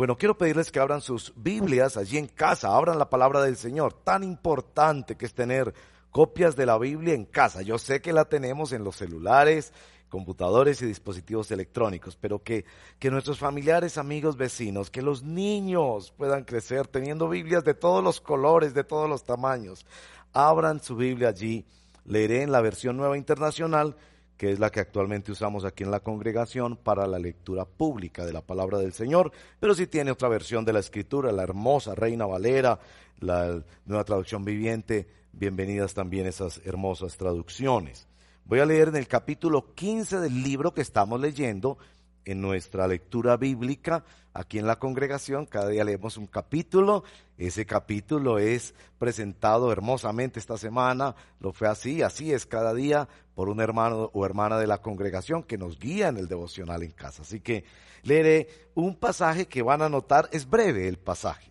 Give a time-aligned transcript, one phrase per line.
[0.00, 3.92] Bueno, quiero pedirles que abran sus Biblias allí en casa, abran la palabra del Señor.
[3.92, 5.74] Tan importante que es tener
[6.10, 7.60] copias de la Biblia en casa.
[7.60, 9.74] Yo sé que la tenemos en los celulares,
[10.08, 12.64] computadores y dispositivos electrónicos, pero que,
[12.98, 18.22] que nuestros familiares, amigos, vecinos, que los niños puedan crecer teniendo Biblias de todos los
[18.22, 19.84] colores, de todos los tamaños.
[20.32, 21.66] Abran su Biblia allí.
[22.06, 23.94] Leeré en la versión nueva internacional
[24.40, 28.32] que es la que actualmente usamos aquí en la congregación para la lectura pública de
[28.32, 32.24] la palabra del Señor, pero si tiene otra versión de la escritura, la hermosa Reina
[32.24, 32.80] Valera,
[33.18, 38.08] la nueva traducción viviente, bienvenidas también esas hermosas traducciones.
[38.46, 41.76] Voy a leer en el capítulo 15 del libro que estamos leyendo
[42.24, 45.46] en nuestra lectura bíblica aquí en la congregación.
[45.46, 47.04] Cada día leemos un capítulo.
[47.38, 51.14] Ese capítulo es presentado hermosamente esta semana.
[51.40, 55.42] Lo fue así, así es cada día por un hermano o hermana de la congregación
[55.42, 57.22] que nos guía en el devocional en casa.
[57.22, 57.64] Así que
[58.02, 61.50] leeré un pasaje que van a notar, es breve el pasaje.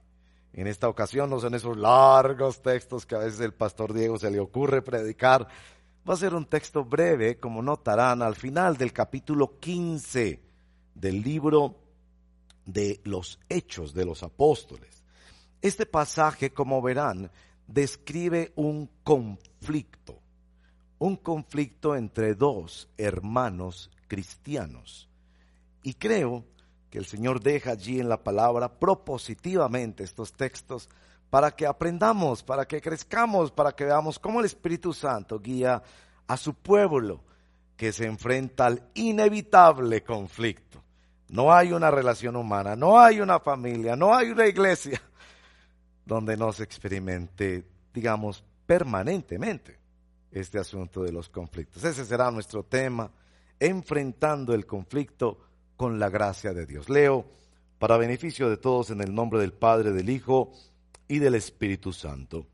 [0.53, 4.31] En esta ocasión no son esos largos textos que a veces el pastor Diego se
[4.31, 5.47] le ocurre predicar.
[6.07, 10.41] Va a ser un texto breve, como notarán, al final del capítulo 15
[10.95, 11.75] del libro
[12.73, 15.03] de los Hechos de los Apóstoles.
[15.61, 17.31] Este pasaje, como verán,
[17.67, 20.19] describe un conflicto,
[20.99, 25.09] un conflicto entre dos hermanos cristianos.
[25.83, 26.45] Y creo
[26.89, 30.89] que el Señor deja allí en la palabra propositivamente estos textos
[31.29, 35.83] para que aprendamos, para que crezcamos, para que veamos cómo el Espíritu Santo guía
[36.27, 37.23] a su pueblo
[37.77, 40.68] que se enfrenta al inevitable conflicto
[41.29, 45.01] no hay una relación humana, no hay una familia, no hay una iglesia
[46.05, 47.63] donde no se experimente,
[47.93, 49.79] digamos, permanentemente
[50.31, 51.83] este asunto de los conflictos.
[51.83, 53.11] Ese será nuestro tema,
[53.59, 55.39] enfrentando el conflicto
[55.75, 56.89] con la gracia de Dios.
[56.89, 57.25] Leo,
[57.77, 60.51] para beneficio de todos, en el nombre del Padre, del Hijo
[61.07, 62.47] y del Espíritu Santo.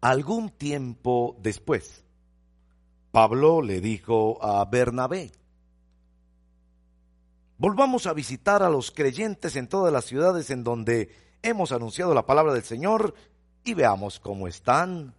[0.00, 2.04] Algún tiempo después,
[3.10, 5.30] Pablo le dijo a Bernabé,
[7.60, 11.10] Volvamos a visitar a los creyentes en todas las ciudades en donde
[11.42, 13.14] hemos anunciado la palabra del Señor
[13.64, 15.14] y veamos cómo están.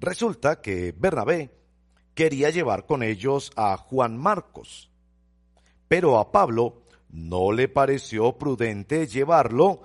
[0.00, 1.50] Resulta que Bernabé
[2.14, 4.90] quería llevar con ellos a Juan Marcos,
[5.86, 6.80] pero a Pablo
[7.10, 9.82] no le pareció prudente llevarlo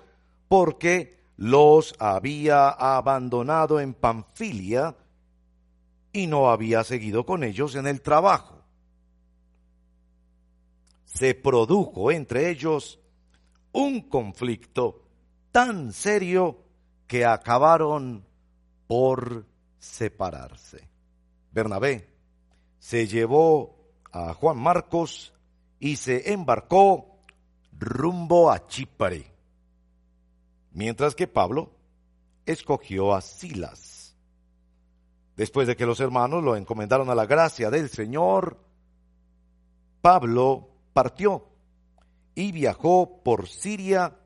[0.47, 4.95] porque los había abandonado en Panfilia
[6.13, 8.60] y no había seguido con ellos en el trabajo
[11.13, 12.99] se produjo entre ellos
[13.73, 15.03] un conflicto
[15.51, 16.63] tan serio
[17.05, 18.25] que acabaron
[18.87, 19.45] por
[19.77, 20.87] separarse.
[21.51, 22.07] Bernabé
[22.79, 23.75] se llevó
[24.11, 25.33] a Juan Marcos
[25.79, 27.19] y se embarcó
[27.77, 29.31] rumbo a Chipre,
[30.71, 31.71] mientras que Pablo
[32.45, 34.15] escogió a Silas.
[35.35, 38.57] Después de que los hermanos lo encomendaron a la gracia del Señor,
[40.01, 41.47] Pablo partió
[42.35, 44.17] y viajó por Siria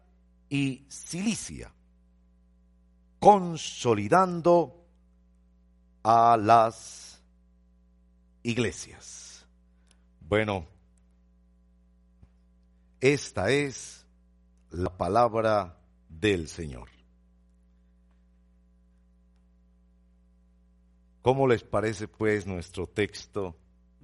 [0.49, 1.73] y Cilicia,
[3.19, 4.85] consolidando
[6.03, 7.21] a las
[8.43, 9.45] iglesias.
[10.21, 10.67] Bueno,
[13.01, 14.05] esta es
[14.71, 15.77] la palabra
[16.09, 16.89] del Señor.
[21.21, 23.55] ¿Cómo les parece pues nuestro texto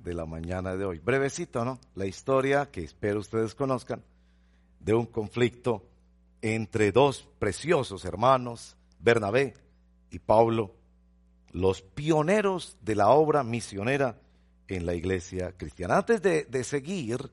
[0.04, 1.00] de la mañana de hoy.
[1.00, 1.80] Brevecito, ¿no?
[1.96, 4.04] La historia que espero ustedes conozcan
[4.80, 5.84] de un conflicto
[6.42, 9.54] entre dos preciosos hermanos, Bernabé
[10.10, 10.74] y Pablo,
[11.52, 14.20] los pioneros de la obra misionera
[14.68, 15.98] en la iglesia cristiana.
[15.98, 17.32] Antes de, de seguir,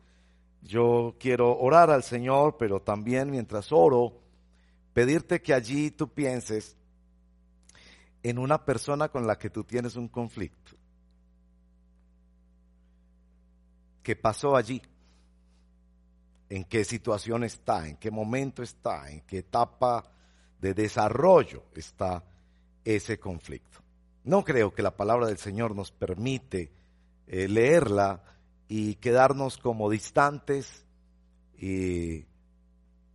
[0.63, 4.21] yo quiero orar al Señor, pero también mientras oro,
[4.93, 6.77] pedirte que allí tú pienses
[8.23, 10.78] en una persona con la que tú tienes un conflicto
[14.03, 14.81] ¿Qué pasó allí,
[16.49, 20.11] en qué situación está, en qué momento está, en qué etapa
[20.61, 22.25] de desarrollo está
[22.85, 23.81] ese conflicto.
[24.25, 26.73] No creo que la palabra del Señor nos permite
[27.27, 28.23] eh, leerla
[28.69, 30.85] y quedarnos como distantes
[31.59, 32.25] y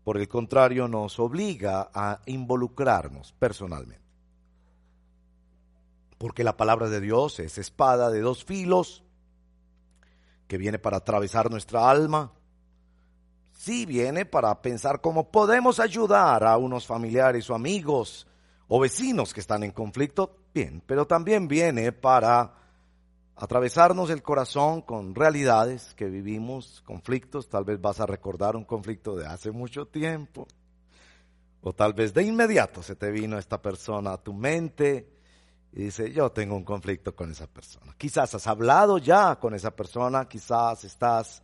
[0.04, 4.04] por el contrario nos obliga a involucrarnos personalmente.
[6.18, 9.03] Porque la palabra de Dios es espada de dos filos
[10.54, 12.32] que viene para atravesar nuestra alma.
[13.54, 18.28] Sí viene para pensar cómo podemos ayudar a unos familiares o amigos
[18.68, 22.54] o vecinos que están en conflicto, bien, pero también viene para
[23.36, 29.16] atravesarnos el corazón con realidades que vivimos, conflictos, tal vez vas a recordar un conflicto
[29.16, 30.48] de hace mucho tiempo,
[31.62, 35.10] o tal vez de inmediato se te vino esta persona a tu mente
[35.74, 37.96] y dice, yo tengo un conflicto con esa persona.
[37.98, 41.42] Quizás has hablado ya con esa persona, quizás estás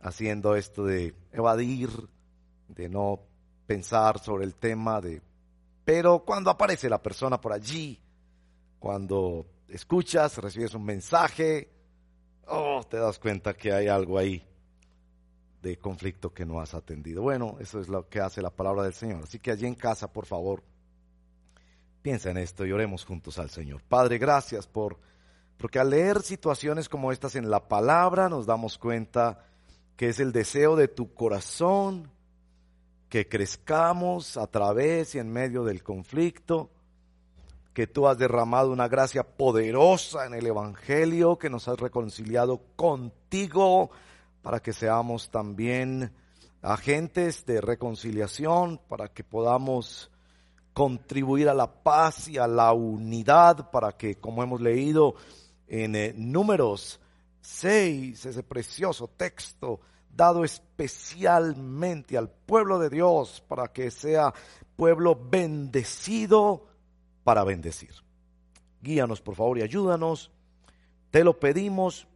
[0.00, 1.90] haciendo esto de evadir,
[2.68, 3.20] de no
[3.66, 5.22] pensar sobre el tema de
[5.90, 7.98] pero cuando aparece la persona por allí,
[8.78, 11.68] cuando escuchas, recibes un mensaje,
[12.46, 14.46] oh, te das cuenta que hay algo ahí
[15.60, 17.22] de conflicto que no has atendido.
[17.22, 19.24] Bueno, eso es lo que hace la palabra del Señor.
[19.24, 20.62] Así que allí en casa, por favor,
[22.02, 23.82] piensa en esto y oremos juntos al Señor.
[23.88, 24.98] Padre, gracias por
[25.56, 29.44] porque al leer situaciones como estas en la palabra nos damos cuenta
[29.94, 32.10] que es el deseo de tu corazón
[33.10, 36.70] que crezcamos a través y en medio del conflicto,
[37.74, 43.90] que tú has derramado una gracia poderosa en el Evangelio, que nos has reconciliado contigo
[44.42, 46.12] para que seamos también
[46.62, 50.09] agentes de reconciliación, para que podamos
[50.72, 55.14] contribuir a la paz y a la unidad, para que, como hemos leído
[55.66, 57.00] en eh, números
[57.40, 59.80] 6, ese precioso texto,
[60.14, 64.34] dado especialmente al pueblo de Dios para que sea
[64.76, 66.66] pueblo bendecido
[67.24, 67.92] para bendecir.
[68.82, 70.30] Guíanos por favor y ayúdanos.
[71.10, 72.06] Te lo pedimos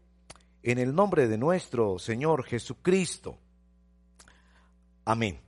[0.62, 3.38] en el nombre de nuestro Señor Jesucristo.
[5.04, 5.40] Amén.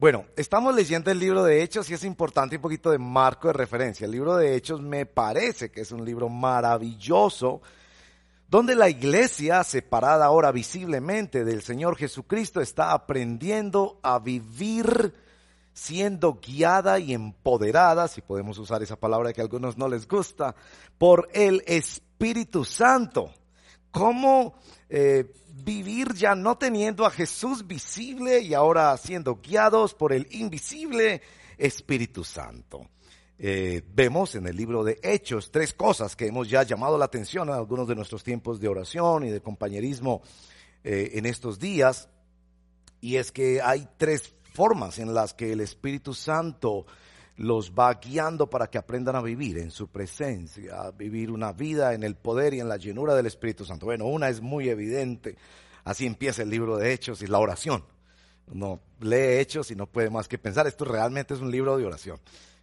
[0.00, 3.52] Bueno, estamos leyendo el libro de Hechos y es importante un poquito de marco de
[3.52, 4.06] referencia.
[4.06, 7.60] El libro de Hechos me parece que es un libro maravilloso
[8.48, 15.12] donde la iglesia, separada ahora visiblemente del Señor Jesucristo, está aprendiendo a vivir
[15.74, 20.54] siendo guiada y empoderada, si podemos usar esa palabra que a algunos no les gusta,
[20.96, 23.34] por el Espíritu Santo.
[23.90, 24.54] ¿Cómo
[24.88, 25.30] eh,
[25.64, 31.22] vivir ya no teniendo a Jesús visible y ahora siendo guiados por el invisible
[31.58, 32.88] Espíritu Santo?
[33.42, 37.48] Eh, vemos en el libro de Hechos tres cosas que hemos ya llamado la atención
[37.48, 40.20] en algunos de nuestros tiempos de oración y de compañerismo
[40.84, 42.10] eh, en estos días.
[43.00, 46.84] Y es que hay tres formas en las que el Espíritu Santo
[47.40, 51.94] los va guiando para que aprendan a vivir en su presencia, a vivir una vida
[51.94, 53.86] en el poder y en la llenura del Espíritu Santo.
[53.86, 55.36] Bueno, una es muy evidente,
[55.84, 57.82] así empieza el libro de Hechos y la oración.
[58.46, 61.86] Uno lee Hechos y no puede más que pensar, esto realmente es un libro de
[61.86, 62.20] oración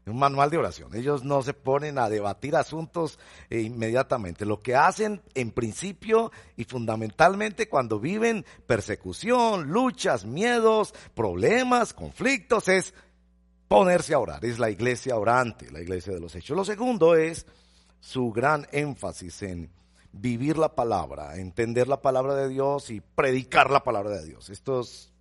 [0.09, 0.95] un manual de oración.
[0.95, 3.19] Ellos no se ponen a debatir asuntos
[3.49, 4.45] eh, inmediatamente.
[4.45, 12.93] Lo que hacen en principio y fundamentalmente cuando viven persecución, luchas, miedos, problemas, conflictos, es
[13.67, 14.43] ponerse a orar.
[14.45, 16.55] Es la iglesia orante, la iglesia de los hechos.
[16.55, 17.45] Lo segundo es
[17.99, 19.71] su gran énfasis en
[20.11, 24.49] vivir la palabra, entender la palabra de Dios y predicar la palabra de Dios.
[24.49, 25.11] Estos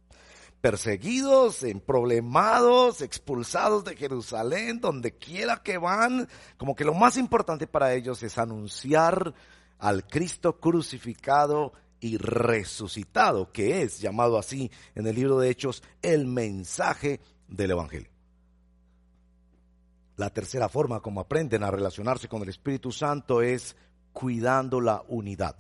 [0.61, 7.95] perseguidos, problemados, expulsados de Jerusalén, donde quiera que van, como que lo más importante para
[7.95, 9.35] ellos es anunciar
[9.79, 16.27] al Cristo crucificado y resucitado, que es llamado así en el libro de Hechos el
[16.27, 18.16] mensaje del Evangelio.
[20.17, 23.77] La tercera forma como aprenden a relacionarse con el Espíritu Santo es
[24.13, 25.57] cuidando la unidad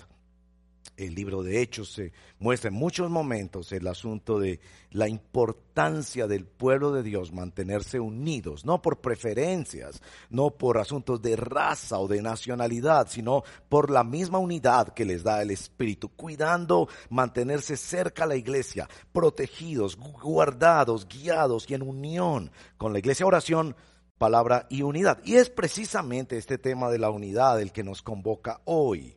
[0.97, 4.61] el libro de Hechos se muestra en muchos momentos el asunto de
[4.91, 11.37] la importancia del pueblo de Dios mantenerse unidos, no por preferencias, no por asuntos de
[11.37, 16.89] raza o de nacionalidad, sino por la misma unidad que les da el Espíritu, cuidando
[17.11, 23.27] mantenerse cerca a la iglesia, protegidos, guardados, guiados y en unión con la iglesia.
[23.27, 23.77] Oración,
[24.19, 25.19] palabra y unidad.
[25.25, 29.17] Y es precisamente este tema de la unidad el que nos convoca hoy.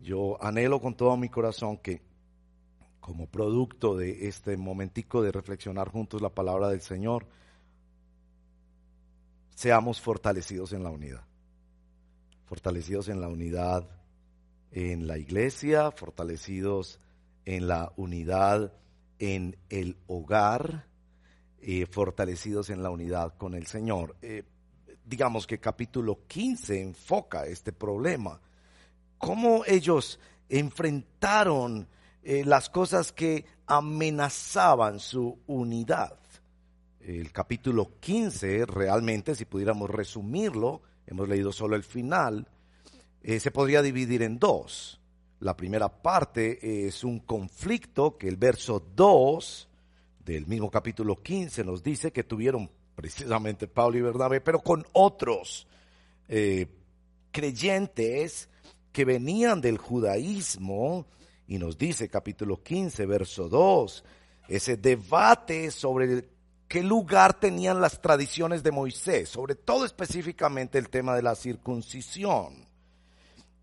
[0.00, 2.02] Yo anhelo con todo mi corazón que
[3.00, 7.26] como producto de este momentico de reflexionar juntos la palabra del Señor,
[9.54, 11.24] seamos fortalecidos en la unidad.
[12.46, 13.88] Fortalecidos en la unidad
[14.72, 16.98] en la iglesia, fortalecidos
[17.44, 18.72] en la unidad
[19.18, 20.86] en el hogar,
[21.64, 24.16] eh, fortalecidos en la unidad con el Señor.
[24.20, 24.42] Eh,
[25.04, 28.40] digamos que capítulo 15 enfoca este problema.
[29.16, 31.86] Cómo ellos enfrentaron
[32.24, 36.18] eh, las cosas que amenazaban su unidad.
[36.98, 42.48] El capítulo 15, realmente, si pudiéramos resumirlo, hemos leído solo el final,
[43.22, 45.00] se podría dividir en dos.
[45.38, 49.68] La primera parte es un conflicto que el verso 2
[50.24, 55.66] del mismo capítulo 15 nos dice que tuvieron precisamente Pablo y Bernabé, pero con otros
[56.28, 56.66] eh,
[57.30, 58.48] creyentes
[58.92, 61.06] que venían del judaísmo,
[61.48, 64.04] y nos dice capítulo 15, verso 2,
[64.48, 66.28] ese debate sobre
[66.68, 72.68] qué lugar tenían las tradiciones de Moisés, sobre todo específicamente el tema de la circuncisión.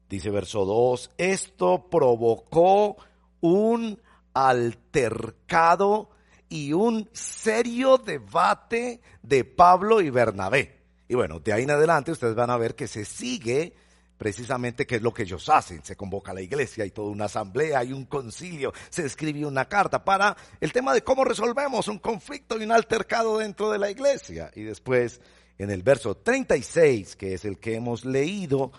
[0.10, 2.98] Dice verso 2, esto provocó
[3.42, 4.00] un
[4.34, 6.10] altercado
[6.50, 10.80] y un serio debate de Pablo y Bernabé.
[11.08, 13.74] Y bueno, de ahí en adelante ustedes van a ver que se sigue
[14.18, 15.84] precisamente qué es lo que ellos hacen.
[15.84, 19.66] Se convoca a la iglesia, hay toda una asamblea, hay un concilio, se escribe una
[19.66, 23.90] carta para el tema de cómo resolvemos un conflicto y un altercado dentro de la
[23.90, 24.52] iglesia.
[24.56, 25.22] Y después,
[25.58, 28.72] en el verso 36, que es el que hemos leído,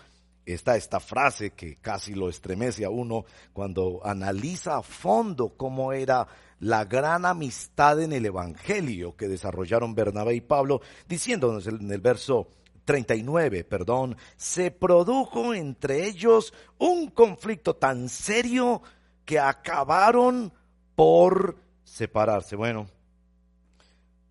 [0.45, 6.27] está esta frase que casi lo estremece a uno cuando analiza a fondo cómo era
[6.61, 12.49] la gran amistad en el Evangelio que desarrollaron Bernabé y Pablo, diciéndonos en el verso
[12.85, 18.81] 39, perdón, se produjo entre ellos un conflicto tan serio
[19.25, 20.53] que acabaron
[20.95, 22.55] por separarse.
[22.55, 22.87] Bueno,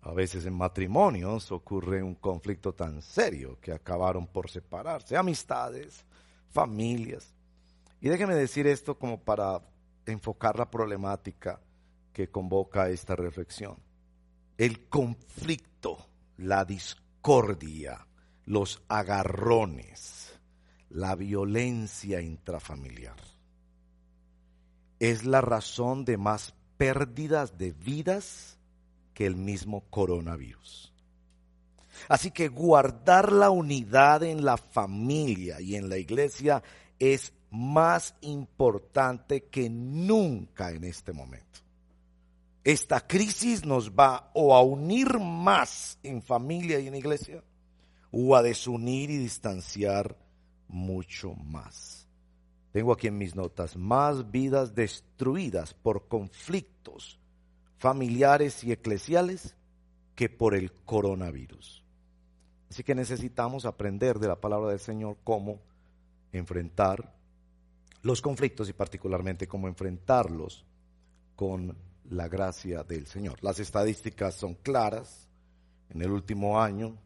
[0.01, 6.05] a veces en matrimonios ocurre un conflicto tan serio que acabaron por separarse, amistades,
[6.49, 7.33] familias.
[7.99, 9.61] Y déjeme decir esto como para
[10.05, 11.59] enfocar la problemática
[12.13, 13.77] que convoca esta reflexión.
[14.57, 15.97] El conflicto,
[16.37, 18.07] la discordia,
[18.45, 20.39] los agarrones,
[20.89, 23.15] la violencia intrafamiliar.
[24.99, 28.59] Es la razón de más pérdidas de vidas
[29.13, 30.93] que el mismo coronavirus.
[32.07, 36.63] Así que guardar la unidad en la familia y en la iglesia
[36.99, 41.60] es más importante que nunca en este momento
[42.63, 47.43] esta crisis nos va o a unir más en familia y en iglesia
[48.11, 50.17] o a desunir y distanciar
[50.67, 52.07] mucho más.
[52.71, 57.19] Tengo aquí en mis notas más vidas destruidas por conflictos
[57.77, 59.55] familiares y eclesiales
[60.15, 61.83] que por el coronavirus.
[62.69, 65.59] Así que necesitamos aprender de la palabra del Señor cómo
[66.31, 67.13] enfrentar
[68.03, 70.65] los conflictos y particularmente cómo enfrentarlos
[71.35, 71.75] con
[72.11, 73.41] la gracia del Señor.
[73.41, 75.29] Las estadísticas son claras.
[75.89, 76.97] En el último año,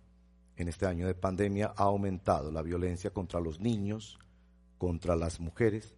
[0.57, 4.19] en este año de pandemia, ha aumentado la violencia contra los niños,
[4.77, 5.95] contra las mujeres.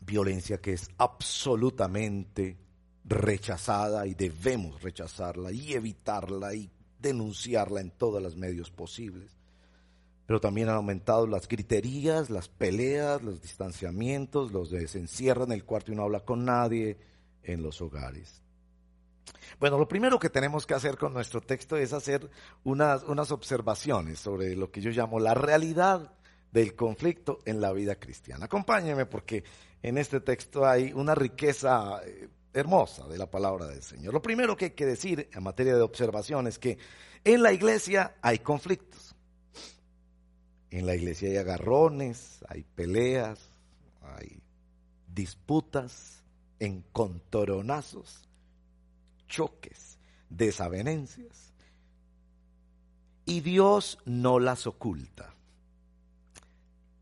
[0.00, 2.56] Violencia que es absolutamente
[3.04, 9.35] rechazada y debemos rechazarla y evitarla y denunciarla en todos los medios posibles
[10.26, 15.52] pero también han aumentado las griterías, las peleas, los distanciamientos, los de se encierra en
[15.52, 16.98] el cuarto y no habla con nadie
[17.42, 18.42] en los hogares.
[19.58, 22.28] Bueno, lo primero que tenemos que hacer con nuestro texto es hacer
[22.64, 26.12] unas, unas observaciones sobre lo que yo llamo la realidad
[26.52, 28.46] del conflicto en la vida cristiana.
[28.46, 29.44] Acompáñeme porque
[29.82, 34.12] en este texto hay una riqueza eh, hermosa de la palabra del Señor.
[34.14, 36.78] Lo primero que hay que decir en materia de observación es que
[37.24, 39.05] en la iglesia hay conflictos.
[40.70, 43.48] En la iglesia hay agarrones, hay peleas,
[44.02, 44.42] hay
[45.06, 46.22] disputas,
[46.58, 48.28] encontoronazos,
[49.28, 51.52] choques, desavenencias.
[53.24, 55.34] Y Dios no las oculta.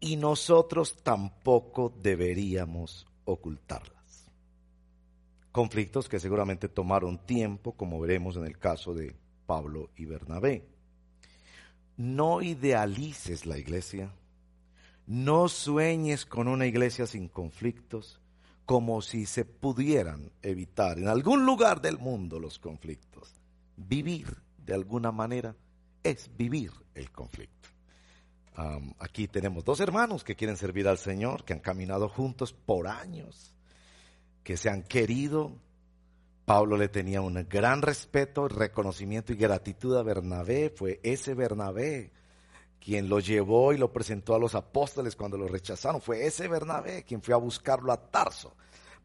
[0.01, 3.95] Y nosotros tampoco deberíamos ocultarlas.
[5.53, 9.17] Conflictos que seguramente tomaron tiempo, como veremos en el caso de
[9.47, 10.74] Pablo y Bernabé
[11.97, 14.13] no idealices la iglesia,
[15.07, 18.21] no sueñes con una iglesia sin conflictos,
[18.67, 23.35] como si se pudieran evitar en algún lugar del mundo los conflictos.
[23.77, 25.55] Vivir de alguna manera
[26.03, 27.69] es vivir el conflicto.
[29.01, 33.53] aquí tenemos dos hermanos que quieren servir al Señor, que han caminado juntos por años,
[34.45, 35.59] que se han querido,
[36.45, 40.71] Pablo le tenía un gran respeto, reconocimiento y gratitud a Bernabé.
[40.71, 42.13] Fue ese Bernabé
[42.81, 46.03] quien lo llevó y lo presentó a los apóstoles cuando lo rechazaron.
[46.03, 48.55] Fue ese Bernabé quien fue a buscarlo a Tarso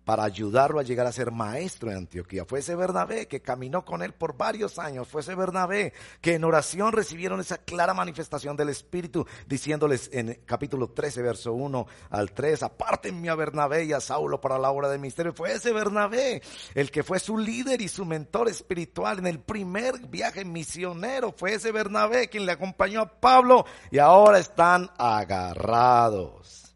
[0.10, 2.44] para ayudarlo a llegar a ser maestro en Antioquía.
[2.44, 6.44] Fue ese Bernabé que caminó con él por varios años, fue ese Bernabé que en
[6.46, 12.64] oración recibieron esa clara manifestación del Espíritu, diciéndoles en capítulo 13, verso 1 al 3,
[12.64, 15.32] apártenme a Bernabé y a Saulo para la obra del misterio.
[15.32, 16.42] Fue ese Bernabé
[16.74, 21.36] el que fue su líder y su mentor espiritual en el primer viaje misionero.
[21.38, 26.76] Fue ese Bernabé quien le acompañó a Pablo y ahora están agarrados.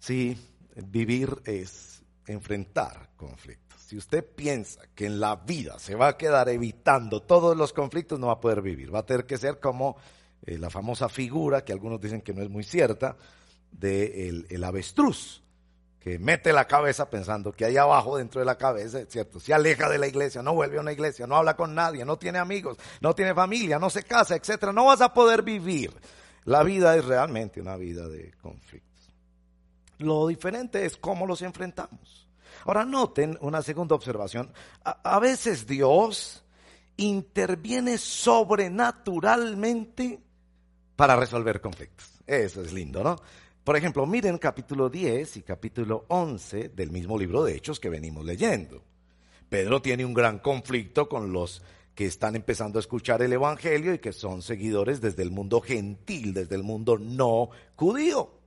[0.00, 0.36] Sí,
[0.74, 1.91] vivir es
[2.26, 3.80] enfrentar conflictos.
[3.80, 8.18] Si usted piensa que en la vida se va a quedar evitando todos los conflictos,
[8.18, 8.94] no va a poder vivir.
[8.94, 9.96] Va a tener que ser como
[10.46, 13.16] eh, la famosa figura, que algunos dicen que no es muy cierta,
[13.70, 15.42] del de el avestruz,
[16.02, 19.38] que mete la cabeza pensando que hay abajo dentro de la cabeza, ¿cierto?
[19.38, 22.18] Se aleja de la iglesia, no vuelve a una iglesia, no habla con nadie, no
[22.18, 24.72] tiene amigos, no tiene familia, no se casa, etcétera.
[24.72, 25.92] No vas a poder vivir.
[26.44, 28.91] La vida es realmente una vida de conflictos.
[30.02, 32.22] Lo diferente es cómo los enfrentamos.
[32.64, 34.52] Ahora noten una segunda observación.
[34.84, 36.44] A, veces Dios
[36.96, 40.20] interviene sobrenaturalmente
[40.96, 42.08] para resolver conflictos.
[42.26, 43.16] Eso es lindo, ¿no?
[43.64, 48.24] Por ejemplo, miren capítulo 10 y capítulo 11 del mismo libro de Hechos que venimos
[48.24, 48.82] leyendo.
[49.48, 51.62] Pedro tiene un gran conflicto con los
[51.94, 56.34] que están empezando a escuchar el Evangelio y que son seguidores desde el mundo gentil,
[56.34, 58.41] desde el mundo no judío.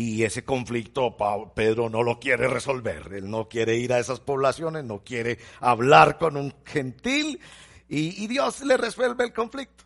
[0.00, 1.16] Y ese conflicto
[1.56, 3.12] Pedro no lo quiere resolver.
[3.14, 7.40] Él no quiere ir a esas poblaciones, no quiere hablar con un gentil.
[7.88, 9.82] Y, Dios le resuelve el conflicto.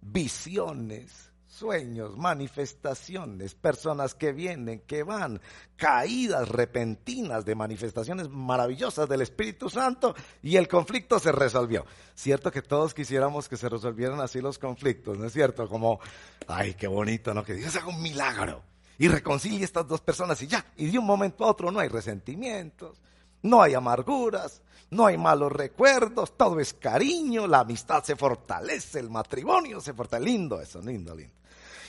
[0.00, 5.38] Visiones, sueños, manifestaciones, personas que vienen, que van,
[5.76, 11.84] caídas repentinas de manifestaciones maravillosas del Espíritu Santo y el conflicto se resolvió.
[12.14, 15.68] Cierto que todos quisiéramos que se resolvieran así los conflictos, ¿no es cierto?
[15.68, 16.00] Como,
[16.48, 17.44] ay, qué bonito, ¿no?
[17.44, 18.71] Que Dios haga un milagro
[19.02, 20.64] y reconcilie estas dos personas y ya.
[20.76, 23.02] Y de un momento a otro no hay resentimientos,
[23.42, 29.10] no hay amarguras, no hay malos recuerdos, todo es cariño, la amistad se fortalece, el
[29.10, 30.30] matrimonio se fortalece.
[30.30, 31.34] Lindo eso, lindo, lindo.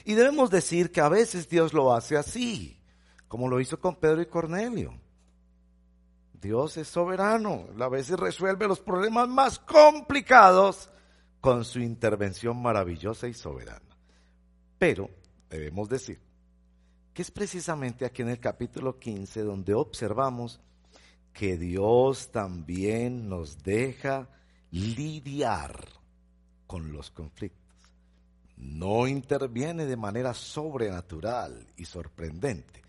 [0.05, 2.81] Y debemos decir que a veces Dios lo hace así,
[3.27, 4.99] como lo hizo con Pedro y Cornelio.
[6.41, 10.89] Dios es soberano, a veces resuelve los problemas más complicados
[11.41, 13.95] con su intervención maravillosa y soberana.
[14.79, 15.11] Pero
[15.47, 16.32] debemos decir
[17.13, 20.59] que es precisamente aquí en el capítulo 15 donde observamos
[21.31, 24.29] que Dios también nos deja
[24.71, 25.87] lidiar
[26.65, 27.61] con los conflictos.
[28.57, 32.81] No interviene de manera sobrenatural y sorprendente.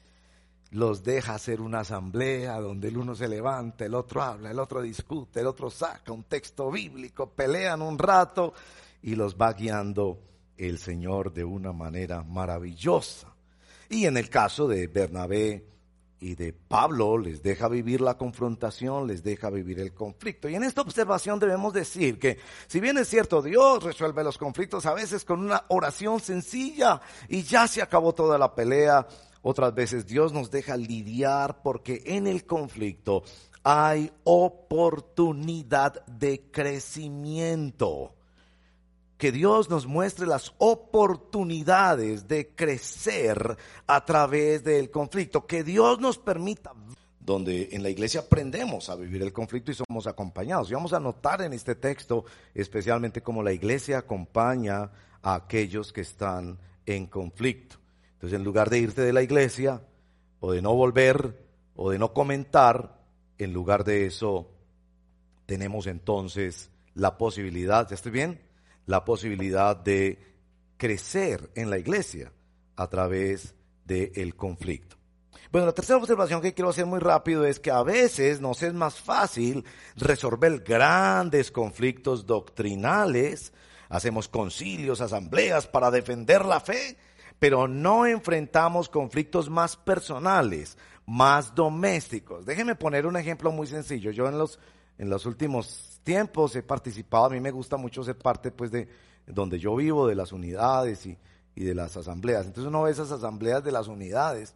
[0.71, 4.83] Los deja hacer una asamblea donde el uno se levanta, el otro habla, el otro
[4.83, 8.55] discute, el otro saca un texto bíblico, pelean un rato
[9.03, 10.19] y los va guiando
[10.57, 13.34] el Señor de una manera maravillosa.
[13.89, 15.67] Y en el caso de Bernabé
[16.21, 20.49] y de Pablo, les deja vivir la confrontación, les deja vivir el conflicto.
[20.49, 24.87] Y en esta observación debemos decir que, si bien es cierto, Dios resuelve los conflictos
[24.87, 29.07] a veces con una oración sencilla y ya se acabó toda la pelea,
[29.43, 33.23] otras veces Dios nos deja lidiar porque en el conflicto
[33.63, 38.15] hay oportunidad de crecimiento
[39.25, 43.57] que Dios nos muestre las oportunidades de crecer
[43.87, 46.75] a través del conflicto, que Dios nos permita
[47.19, 50.71] donde en la iglesia aprendemos a vivir el conflicto y somos acompañados.
[50.71, 54.91] Y vamos a notar en este texto especialmente cómo la iglesia acompaña
[55.23, 57.77] a aquellos que están en conflicto.
[58.17, 59.81] Entonces, en lugar de irte de la iglesia
[60.41, 63.01] o de no volver o de no comentar,
[63.39, 64.51] en lugar de eso
[65.47, 68.54] tenemos entonces la posibilidad, ¿ya estoy bien?
[68.87, 70.19] La posibilidad de
[70.77, 72.33] crecer en la iglesia
[72.77, 74.97] a través del conflicto.
[75.51, 78.75] Bueno, la tercera observación que quiero hacer muy rápido es que a veces nos es
[78.75, 79.65] más fácil
[79.97, 83.53] resolver grandes conflictos doctrinales,
[83.89, 86.97] hacemos concilios, asambleas para defender la fe,
[87.39, 92.45] pero no enfrentamos conflictos más personales, más domésticos.
[92.47, 94.11] Déjenme poner un ejemplo muy sencillo.
[94.11, 94.59] Yo en los,
[94.99, 98.89] en los últimos tiempos he participado, a mí me gusta mucho ser parte pues de
[99.27, 101.19] donde yo vivo, de las unidades y,
[101.57, 102.47] y de las asambleas.
[102.47, 104.55] Entonces uno ve esas asambleas de las unidades.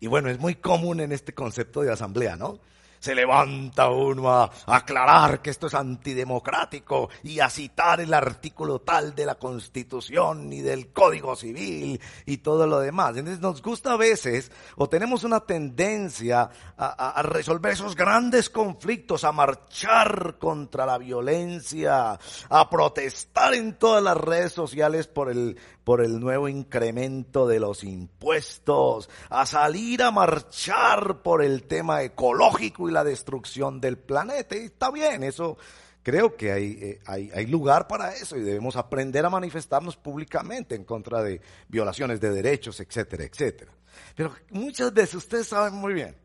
[0.00, 2.58] Y bueno, es muy común en este concepto de asamblea, ¿no?
[3.00, 9.14] Se levanta uno a aclarar que esto es antidemocrático y a citar el artículo tal
[9.14, 13.16] de la Constitución y del Código Civil y todo lo demás.
[13.16, 19.32] Entonces nos gusta a veces o tenemos una tendencia a, resolver esos grandes conflictos, a
[19.32, 26.20] marchar contra la violencia, a protestar en todas las redes sociales por el, por el
[26.20, 33.80] nuevo incremento de los impuestos, a salir a marchar por el tema ecológico la destrucción
[33.80, 34.56] del planeta.
[34.56, 35.56] Y está bien, eso
[36.02, 40.74] creo que hay, eh, hay, hay, lugar para eso y debemos aprender a manifestarnos públicamente
[40.74, 43.72] en contra de violaciones de derechos, etcétera, etcétera.
[44.16, 46.16] Pero muchas veces, ustedes saben muy bien,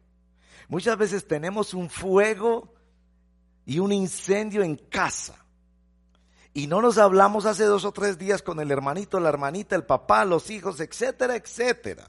[0.67, 2.73] muchas veces tenemos un fuego
[3.65, 5.35] y un incendio en casa.
[6.53, 9.83] Y no nos hablamos hace dos o tres días con el hermanito, la hermanita, el
[9.83, 12.07] papá, los hijos, etcétera, etcétera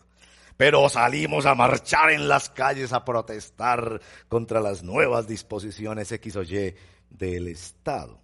[0.57, 6.43] pero salimos a marchar en las calles a protestar contra las nuevas disposiciones X o
[6.43, 6.75] Y
[7.11, 8.21] del Estado.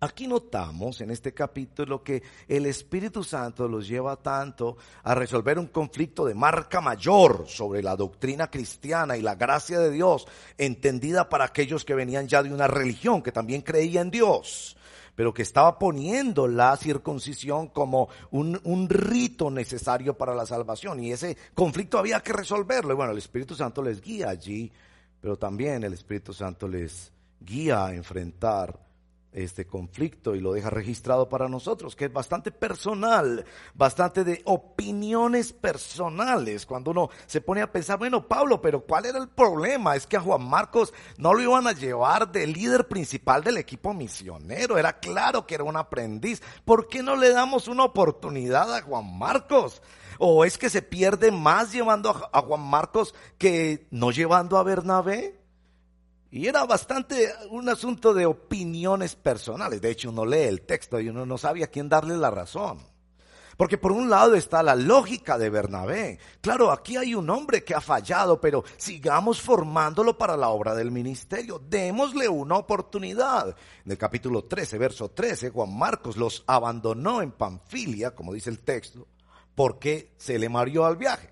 [0.00, 5.68] Aquí notamos en este capítulo que el Espíritu Santo los lleva tanto a resolver un
[5.68, 10.26] conflicto de marca mayor sobre la doctrina cristiana y la gracia de Dios,
[10.58, 14.76] entendida para aquellos que venían ya de una religión que también creía en Dios
[15.14, 21.00] pero que estaba poniendo la circuncisión como un, un, rito necesario para la salvación.
[21.00, 22.92] Y ese conflicto había que resolverlo.
[22.92, 24.70] Y bueno, el Espíritu Santo les guía allí,
[25.20, 28.83] pero también el Espíritu Santo les guía a enfrentar
[29.34, 33.44] este conflicto y lo deja registrado para nosotros, que es bastante personal,
[33.74, 36.64] bastante de opiniones personales.
[36.64, 39.96] Cuando uno se pone a pensar, bueno, Pablo, pero ¿cuál era el problema?
[39.96, 43.92] Es que a Juan Marcos no lo iban a llevar de líder principal del equipo
[43.92, 46.40] misionero, era claro que era un aprendiz.
[46.64, 49.82] ¿Por qué no le damos una oportunidad a Juan Marcos?
[50.18, 55.43] ¿O es que se pierde más llevando a Juan Marcos que no llevando a Bernabé?
[56.34, 59.80] Y era bastante un asunto de opiniones personales.
[59.80, 62.80] De hecho, uno lee el texto y uno no sabe a quién darle la razón.
[63.56, 66.18] Porque por un lado está la lógica de Bernabé.
[66.40, 70.90] Claro, aquí hay un hombre que ha fallado, pero sigamos formándolo para la obra del
[70.90, 71.60] ministerio.
[71.60, 73.54] Démosle una oportunidad.
[73.84, 78.58] En el capítulo 13, verso 13, Juan Marcos los abandonó en Panfilia, como dice el
[78.58, 79.06] texto,
[79.54, 81.30] porque se le mareó al viaje.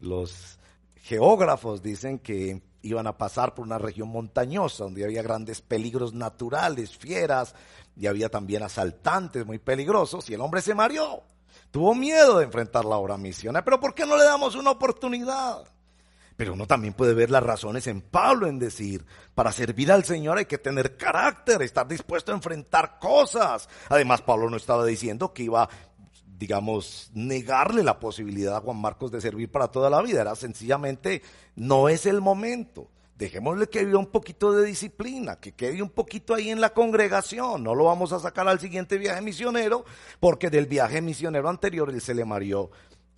[0.00, 0.58] Los
[0.96, 6.96] geógrafos dicen que iban a pasar por una región montañosa donde había grandes peligros naturales,
[6.96, 7.54] fieras,
[7.96, 11.22] y había también asaltantes muy peligrosos, y el hombre se mareó.
[11.70, 15.64] Tuvo miedo de enfrentar la obra misionera, pero ¿por qué no le damos una oportunidad?
[16.36, 20.38] Pero uno también puede ver las razones en Pablo en decir, para servir al Señor
[20.38, 23.68] hay que tener carácter, estar dispuesto a enfrentar cosas.
[23.88, 25.68] Además, Pablo no estaba diciendo que iba
[26.38, 30.20] digamos, negarle la posibilidad a Juan Marcos de servir para toda la vida.
[30.20, 31.22] Era sencillamente,
[31.56, 32.90] no es el momento.
[33.16, 37.62] Dejémosle que viva un poquito de disciplina, que quede un poquito ahí en la congregación.
[37.62, 39.84] No lo vamos a sacar al siguiente viaje misionero,
[40.18, 42.70] porque del viaje misionero anterior él se le marió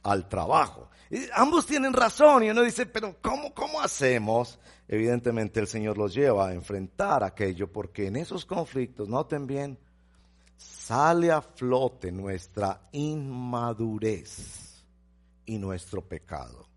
[0.03, 0.91] al trabajo.
[1.33, 4.59] ambos tienen razón y uno dice, pero ¿cómo, ¿cómo hacemos?
[4.87, 9.79] Evidentemente el Señor los lleva a enfrentar aquello, porque en esos conflictos, noten bien,
[10.87, 14.85] sale a flote nuestra inmadurez
[15.45, 16.69] y nuestro pecado.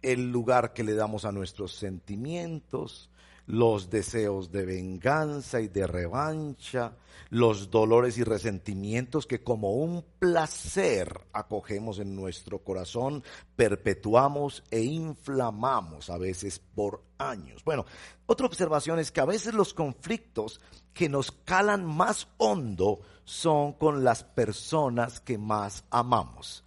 [0.00, 3.10] El lugar que le damos a nuestros sentimientos,
[3.46, 6.96] los deseos de venganza y de revancha,
[7.30, 13.24] los dolores y resentimientos que como un placer acogemos en nuestro corazón,
[13.56, 17.64] perpetuamos e inflamamos a veces por años.
[17.64, 17.84] Bueno,
[18.26, 20.60] otra observación es que a veces los conflictos
[20.92, 26.64] que nos calan más hondo son con las personas que más amamos.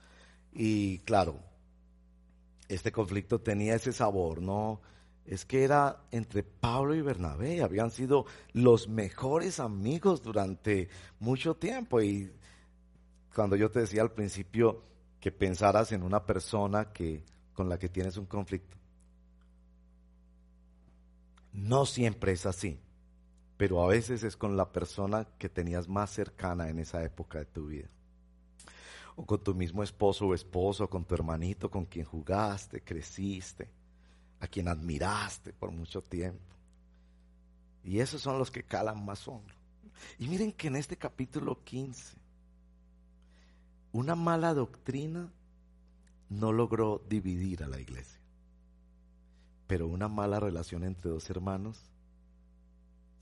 [0.52, 1.40] Y claro,
[2.68, 4.82] este conflicto tenía ese sabor, ¿no?
[5.26, 10.88] Es que era entre Pablo y Bernabé, habían sido los mejores amigos durante
[11.20, 12.32] mucho tiempo y
[13.34, 14.84] cuando yo te decía al principio
[15.20, 18.78] que pensaras en una persona que con la que tienes un conflicto.
[21.54, 22.80] No siempre es así,
[23.58, 27.46] pero a veces es con la persona que tenías más cercana en esa época de
[27.46, 27.90] tu vida.
[29.16, 33.70] O con tu mismo esposo o esposo, con tu hermanito con quien jugaste, creciste
[34.46, 36.56] a quien admiraste por mucho tiempo.
[37.84, 39.54] Y esos son los que calan más hondo.
[40.20, 42.16] Y miren que en este capítulo 15,
[43.92, 45.32] una mala doctrina
[46.30, 48.20] no logró dividir a la iglesia.
[49.68, 51.82] Pero una mala relación entre dos hermanos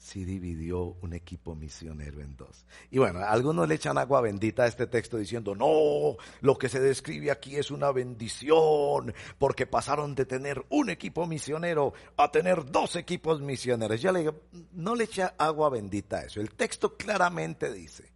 [0.04, 2.66] sí dividió un equipo misionero en dos.
[2.92, 6.82] Y bueno, algunos le echan agua bendita a este texto diciendo, no, lo que se
[6.82, 12.98] describe aquí es una bendición, porque pasaron de tener un equipo misionero a tener dos
[12.98, 14.02] equipos misioneros.
[14.02, 14.42] Ya le digo,
[14.74, 16.42] no le echa agua bendita a eso.
[16.42, 18.12] El texto claramente dice,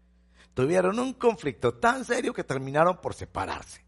[0.54, 3.86] tuvieron un conflicto tan serio que terminaron por separarse.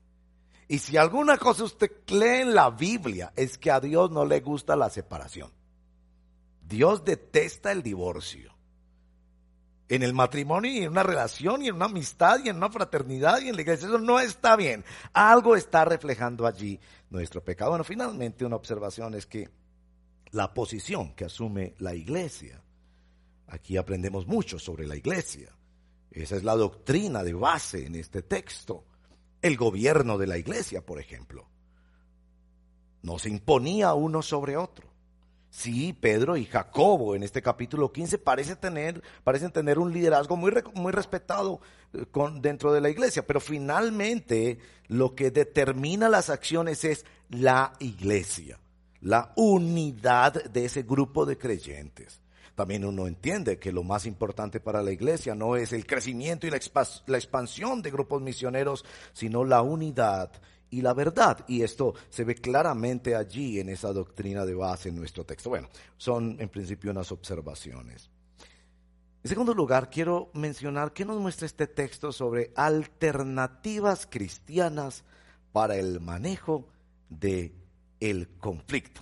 [0.69, 4.39] Y si alguna cosa usted lee en la Biblia es que a Dios no le
[4.39, 5.58] gusta la separación.
[6.69, 8.55] Dios detesta el divorcio.
[9.87, 13.41] En el matrimonio y en una relación y en una amistad y en una fraternidad
[13.41, 13.87] y en la iglesia.
[13.87, 14.85] Eso no está bien.
[15.13, 16.79] Algo está reflejando allí
[17.09, 17.71] nuestro pecado.
[17.71, 19.49] Bueno, finalmente una observación es que
[20.29, 22.61] la posición que asume la iglesia.
[23.47, 25.49] Aquí aprendemos mucho sobre la iglesia.
[26.11, 28.85] Esa es la doctrina de base en este texto.
[29.41, 31.49] El gobierno de la iglesia, por ejemplo,
[33.01, 34.88] no se imponía uno sobre otro.
[35.49, 40.53] Sí, Pedro y Jacobo en este capítulo 15 parece tener, parecen tener un liderazgo muy,
[40.75, 41.59] muy respetado
[41.93, 42.05] eh,
[42.39, 48.59] dentro de la iglesia, pero finalmente lo que determina las acciones es la iglesia,
[49.01, 52.21] la unidad de ese grupo de creyentes.
[52.53, 56.51] También uno entiende que lo más importante para la iglesia no es el crecimiento y
[56.51, 58.83] la expansión de grupos misioneros,
[59.13, 60.29] sino la unidad
[60.69, 61.45] y la verdad.
[61.47, 65.49] Y esto se ve claramente allí en esa doctrina de base en nuestro texto.
[65.49, 68.09] Bueno, son en principio unas observaciones.
[69.21, 75.03] En segundo lugar, quiero mencionar qué nos muestra este texto sobre alternativas cristianas
[75.51, 76.69] para el manejo
[77.09, 77.53] de
[77.99, 79.01] el conflicto.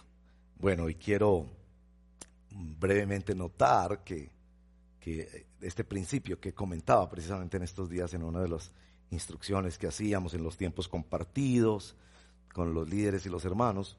[0.57, 1.45] Bueno, y quiero
[2.49, 4.31] brevemente notar que,
[4.99, 8.71] que este principio que comentaba precisamente en estos días en uno de los
[9.11, 11.95] instrucciones que hacíamos en los tiempos compartidos
[12.53, 13.97] con los líderes y los hermanos,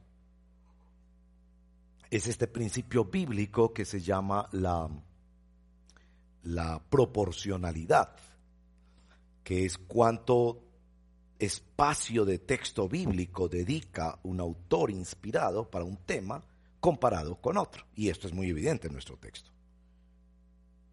[2.10, 4.88] es este principio bíblico que se llama la,
[6.42, 8.16] la proporcionalidad,
[9.44, 10.64] que es cuánto
[11.38, 16.42] espacio de texto bíblico dedica un autor inspirado para un tema
[16.80, 17.84] comparado con otro.
[17.94, 19.50] Y esto es muy evidente en nuestro texto.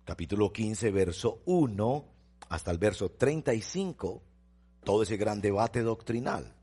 [0.04, 2.15] Capítulo 15, verso 1
[2.50, 4.22] hasta el verso 35,
[4.84, 6.56] todo ese gran debate doctrinal.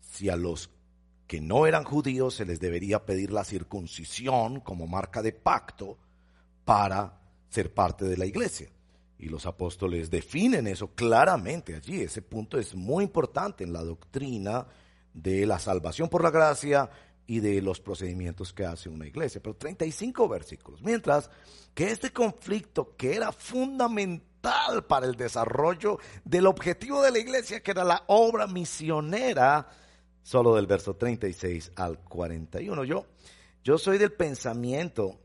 [0.00, 0.70] Si a los
[1.26, 5.98] que no eran judíos se les debería pedir la circuncisión como marca de pacto
[6.64, 8.70] para ser parte de la iglesia.
[9.18, 12.02] Y los apóstoles definen eso claramente allí.
[12.02, 14.66] Ese punto es muy importante en la doctrina
[15.14, 16.90] de la salvación por la gracia
[17.26, 19.42] y de los procedimientos que hace una iglesia.
[19.42, 20.82] Pero 35 versículos.
[20.82, 21.30] Mientras
[21.74, 23.32] que este conflicto que era
[24.86, 29.68] para el desarrollo del objetivo de la iglesia, que era la obra misionera,
[30.22, 32.84] solo del verso 36 al 41.
[32.84, 33.06] Yo,
[33.62, 35.20] yo soy del pensamiento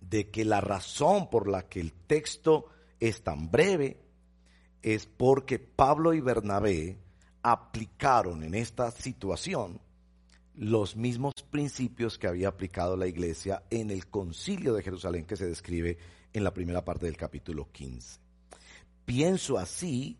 [0.00, 2.66] de que la razón por la que el texto
[3.00, 4.00] es tan breve
[4.82, 6.98] es porque Pablo y Bernabé
[7.42, 9.80] aplicaron en esta situación
[10.54, 15.46] los mismos principios que había aplicado la iglesia en el concilio de Jerusalén que se
[15.46, 15.98] describe
[16.32, 18.27] en la primera parte del capítulo 15.
[19.08, 20.18] Pienso así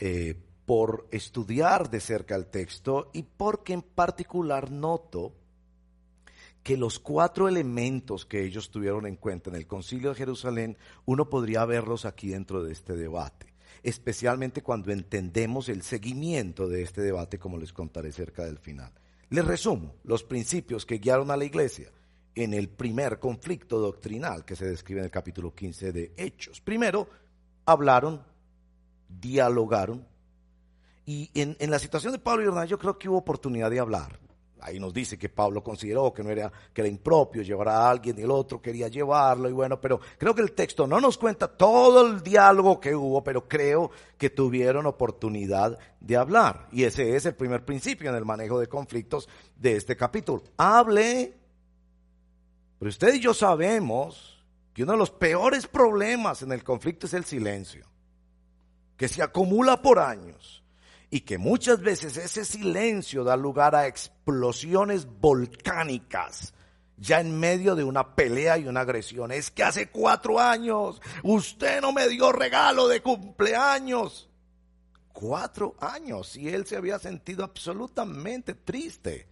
[0.00, 0.34] eh,
[0.66, 5.36] por estudiar de cerca el texto y porque en particular noto
[6.64, 11.30] que los cuatro elementos que ellos tuvieron en cuenta en el concilio de Jerusalén, uno
[11.30, 17.38] podría verlos aquí dentro de este debate, especialmente cuando entendemos el seguimiento de este debate,
[17.38, 18.90] como les contaré cerca del final.
[19.30, 21.92] Les resumo los principios que guiaron a la iglesia
[22.34, 26.60] en el primer conflicto doctrinal que se describe en el capítulo 15 de Hechos.
[26.60, 27.08] Primero,
[27.66, 28.22] hablaron,
[29.08, 30.06] dialogaron.
[31.06, 34.18] Y en, la situación de Pablo y Hernán yo creo que hubo oportunidad de hablar.
[34.60, 38.18] Ahí nos dice que Pablo consideró que no era, que era impropio llevar a alguien
[38.18, 41.48] y el otro quería llevarlo y bueno, pero creo que el texto no nos cuenta
[41.48, 46.68] todo el diálogo que hubo, pero creo que tuvieron oportunidad de hablar.
[46.72, 50.42] Y ese es el primer principio en el manejo de conflictos de este capítulo.
[50.56, 51.34] Hable.
[52.78, 54.33] Pero usted y yo sabemos
[54.74, 57.86] que uno de los peores problemas en el conflicto es el silencio,
[58.96, 60.64] que se acumula por años
[61.10, 66.52] y que muchas veces ese silencio da lugar a explosiones volcánicas
[66.96, 69.30] ya en medio de una pelea y una agresión.
[69.30, 74.28] Es que hace cuatro años usted no me dio regalo de cumpleaños.
[75.12, 79.28] Cuatro años y él se había sentido absolutamente triste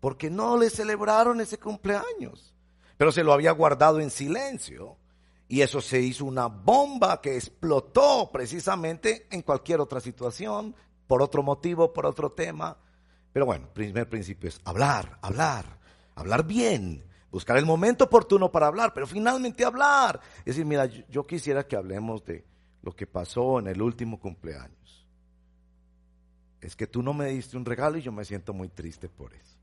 [0.00, 2.55] porque no le celebraron ese cumpleaños
[2.96, 4.96] pero se lo había guardado en silencio.
[5.48, 10.74] Y eso se hizo una bomba que explotó precisamente en cualquier otra situación,
[11.06, 12.76] por otro motivo, por otro tema.
[13.32, 15.78] Pero bueno, primer principio es hablar, hablar,
[16.14, 20.20] hablar bien, buscar el momento oportuno para hablar, pero finalmente hablar.
[20.38, 22.44] Es decir, mira, yo quisiera que hablemos de
[22.82, 25.06] lo que pasó en el último cumpleaños.
[26.60, 29.34] Es que tú no me diste un regalo y yo me siento muy triste por
[29.34, 29.55] eso.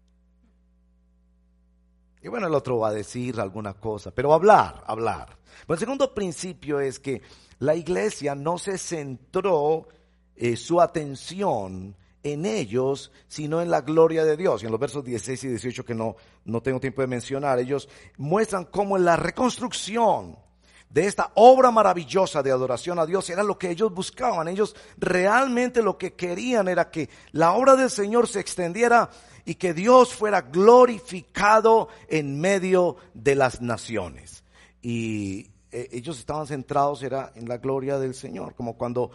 [2.23, 5.38] Y bueno, el otro va a decir alguna cosa, pero hablar, hablar.
[5.67, 7.21] el segundo principio es que
[7.59, 9.89] la iglesia no se centró
[10.38, 14.63] eh, su atención en ellos, sino en la gloria de Dios.
[14.63, 17.89] Y en los versos 16 y 18 que no, no tengo tiempo de mencionar, ellos
[18.17, 20.38] muestran cómo en la reconstrucción
[20.93, 24.47] de esta obra maravillosa de adoración a Dios era lo que ellos buscaban.
[24.47, 29.10] Ellos realmente lo que querían era que la obra del Señor se extendiera
[29.43, 34.43] y que Dios fuera glorificado en medio de las naciones.
[34.84, 39.10] Y eh, ellos estaban centrados era en la gloria del Señor, como cuando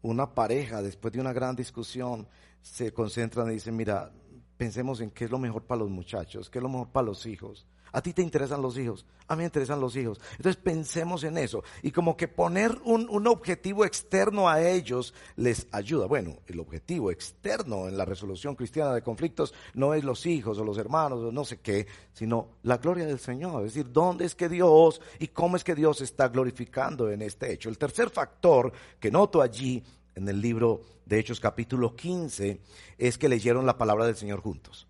[0.00, 2.26] una pareja después de una gran discusión
[2.62, 4.10] se concentran y dicen, mira,
[4.56, 7.26] pensemos en qué es lo mejor para los muchachos, qué es lo mejor para los
[7.26, 7.66] hijos.
[7.92, 10.20] A ti te interesan los hijos, a mí me interesan los hijos.
[10.36, 11.62] Entonces pensemos en eso.
[11.82, 16.06] Y como que poner un, un, objetivo externo a ellos les ayuda.
[16.06, 20.64] Bueno, el objetivo externo en la resolución cristiana de conflictos no es los hijos o
[20.64, 23.64] los hermanos o no sé qué, sino la gloria del Señor.
[23.66, 27.52] Es decir, dónde es que Dios y cómo es que Dios está glorificando en este
[27.52, 27.68] hecho.
[27.68, 29.82] El tercer factor que noto allí
[30.14, 32.60] en el libro de Hechos capítulo 15
[32.98, 34.87] es que leyeron la palabra del Señor juntos.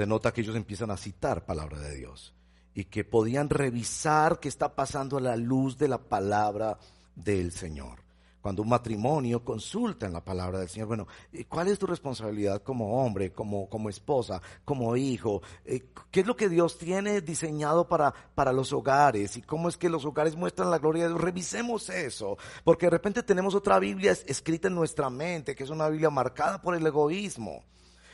[0.00, 2.32] Usted nota que ellos empiezan a citar palabra de Dios
[2.72, 6.78] y que podían revisar qué está pasando a la luz de la palabra
[7.14, 7.98] del Señor
[8.40, 11.06] cuando un matrimonio consulta en la palabra del Señor, bueno,
[11.50, 15.42] ¿cuál es tu responsabilidad como hombre, como, como esposa, como hijo?
[15.66, 19.36] Eh, ¿Qué es lo que Dios tiene diseñado para, para los hogares?
[19.36, 21.20] ¿Y cómo es que los hogares muestran la gloria de Dios?
[21.20, 25.90] Revisemos eso, porque de repente tenemos otra Biblia escrita en nuestra mente, que es una
[25.90, 27.62] Biblia marcada por el egoísmo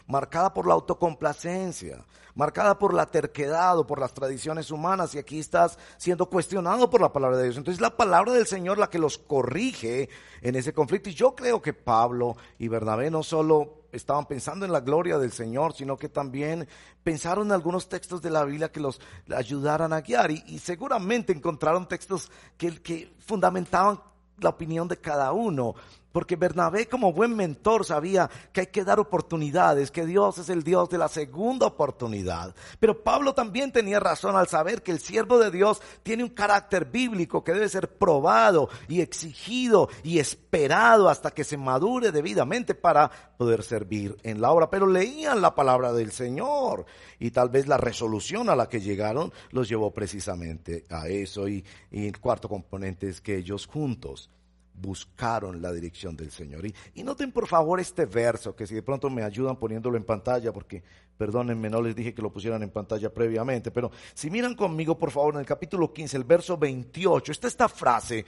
[0.07, 5.39] marcada por la autocomplacencia, marcada por la terquedad o por las tradiciones humanas y aquí
[5.39, 7.57] estás siendo cuestionado por la palabra de Dios.
[7.57, 10.09] Entonces la palabra del Señor la que los corrige
[10.43, 14.73] en ese conflicto y yo creo que Pablo y Bernabé no solo estaban pensando en
[14.73, 16.69] la gloria del Señor, sino que también
[17.03, 19.01] pensaron en algunos textos de la Biblia que los
[19.35, 24.01] ayudaran a guiar y, seguramente encontraron textos que, que fundamentaban
[24.39, 25.75] la opinión de cada uno.
[26.17, 30.63] Porque Bernabé como buen mentor sabía que hay que dar oportunidades, que Dios es el
[30.63, 32.55] Dios de la segunda oportunidad.
[32.81, 36.87] Pero Pablo también tenía razón al saber que el siervo de Dios tiene un carácter
[36.87, 43.11] bíblico que debe ser probado y exigido y esperado hasta que se madure debidamente para
[43.37, 44.71] poder servir en la obra.
[44.71, 46.87] Pero leían la palabra del Señor
[47.19, 51.47] y tal vez la resolución a la que llegaron los llevó precisamente a eso.
[51.47, 54.31] Y, y el cuarto componente es que ellos juntos
[54.79, 56.65] buscaron la dirección del Señor.
[56.95, 60.53] Y, noten por favor este verso, que si de pronto me ayudan poniéndolo en pantalla,
[60.53, 60.83] porque
[61.17, 65.11] perdónenme, no les dije que lo pusieran en pantalla previamente, pero si miran conmigo por
[65.11, 68.25] favor en el capítulo 15, el verso 28, está esta frase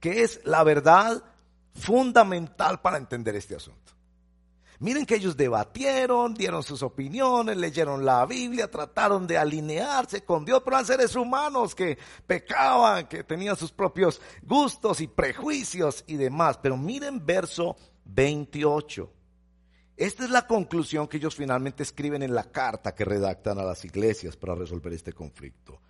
[0.00, 1.22] que es la verdad
[1.74, 3.92] fundamental para entender este asunto.
[4.82, 10.60] Miren que ellos debatieron, dieron sus opiniones, leyeron la Biblia, trataron de alinearse con Dios,
[10.64, 16.58] pero eran seres humanos que pecaban, que tenían sus propios gustos y prejuicios y demás.
[16.60, 19.08] Pero miren verso 28.
[19.96, 23.84] Esta es la conclusión que ellos finalmente escriben en la carta que redactan a las
[23.84, 25.80] iglesias para resolver este conflicto.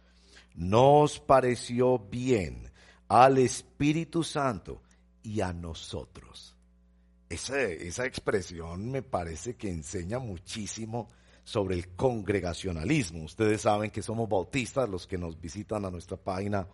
[0.54, 2.70] Nos pareció bien
[3.08, 4.82] al Espíritu Santo
[5.22, 6.51] y a nosotros
[7.32, 11.08] esa, expresión me parece que enseña muchísimo
[11.44, 13.24] sobre el congregacionalismo.
[13.24, 16.66] Ustedes saben que somos bautistas, los que nos visitan a nuestra página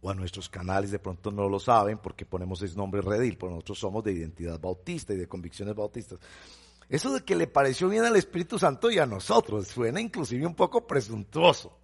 [0.00, 3.50] o a nuestros canales de pronto no lo saben porque ponemos ese nombre redil, pero
[3.50, 6.20] nosotros somos de identidad bautista y de convicciones bautistas.
[6.88, 10.54] Eso de que le pareció bien al Espíritu Santo y a nosotros suena inclusive un
[10.54, 11.76] poco presuntuoso.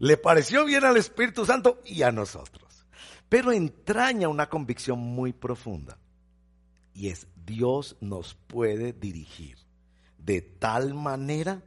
[0.00, 2.71] Le pareció bien al Espíritu Santo y a nosotros
[3.32, 5.96] pero entraña una convicción muy profunda.
[6.92, 9.56] Y es, Dios nos puede dirigir
[10.18, 11.62] de tal manera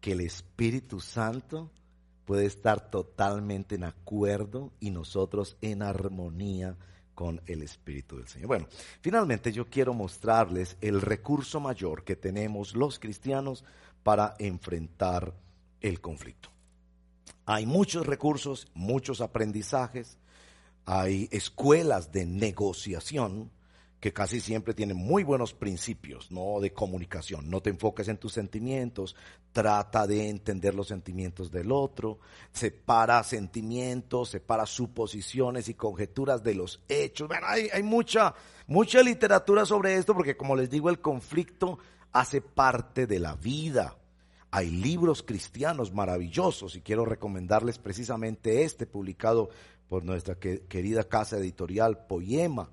[0.00, 1.72] que el Espíritu Santo
[2.24, 6.76] puede estar totalmente en acuerdo y nosotros en armonía
[7.16, 8.46] con el Espíritu del Señor.
[8.46, 8.68] Bueno,
[9.00, 13.64] finalmente yo quiero mostrarles el recurso mayor que tenemos los cristianos
[14.04, 15.34] para enfrentar
[15.80, 16.50] el conflicto.
[17.44, 20.16] Hay muchos recursos, muchos aprendizajes,
[20.90, 23.50] hay escuelas de negociación
[24.00, 26.60] que casi siempre tienen muy buenos principios, ¿no?
[26.60, 27.50] De comunicación.
[27.50, 29.14] No te enfoques en tus sentimientos,
[29.52, 32.20] trata de entender los sentimientos del otro,
[32.52, 37.28] separa sentimientos, separa suposiciones y conjeturas de los hechos.
[37.28, 38.34] Bueno, hay, hay mucha,
[38.66, 41.78] mucha literatura sobre esto porque como les digo, el conflicto
[42.12, 43.94] hace parte de la vida.
[44.50, 49.50] Hay libros cristianos maravillosos y quiero recomendarles precisamente este publicado
[49.88, 52.70] por nuestra querida casa editorial Poema,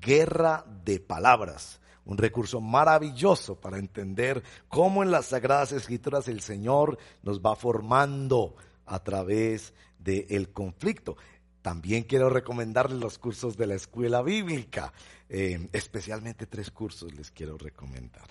[0.00, 6.98] Guerra de Palabras un recurso maravilloso para entender cómo en las Sagradas Escrituras el Señor
[7.22, 11.16] nos va formando a través del conflicto.
[11.62, 14.92] También quiero recomendarles los cursos de la escuela bíblica,
[15.28, 18.28] eh, especialmente tres cursos les quiero recomendar.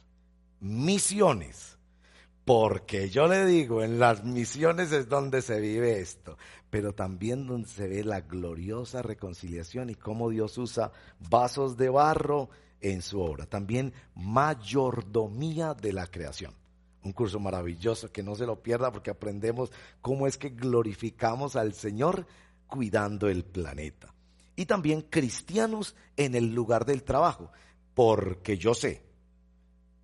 [0.59, 1.77] Misiones,
[2.45, 6.37] porque yo le digo, en las misiones es donde se vive esto,
[6.69, 10.91] pero también donde se ve la gloriosa reconciliación y cómo Dios usa
[11.29, 13.45] vasos de barro en su obra.
[13.45, 16.55] También mayordomía de la creación.
[17.03, 19.71] Un curso maravilloso que no se lo pierda porque aprendemos
[20.01, 22.25] cómo es que glorificamos al Señor
[22.67, 24.13] cuidando el planeta.
[24.55, 27.51] Y también cristianos en el lugar del trabajo,
[27.93, 29.10] porque yo sé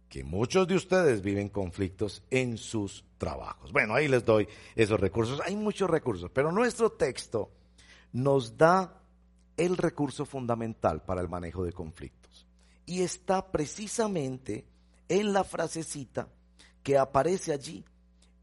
[0.10, 3.72] que muchos de ustedes viven conflictos en sus trabajos.
[3.72, 5.42] Bueno, ahí les doy esos recursos.
[5.46, 7.52] Hay muchos recursos, pero nuestro texto
[8.14, 9.02] nos da
[9.58, 12.48] el recurso fundamental para el manejo de conflictos.
[12.86, 14.66] Y está precisamente
[15.10, 16.30] en la frasecita
[16.84, 17.84] que aparece allí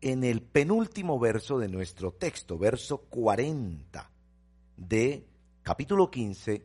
[0.00, 4.10] en el penúltimo verso de nuestro texto, verso 40
[4.76, 5.26] de
[5.62, 6.62] capítulo 15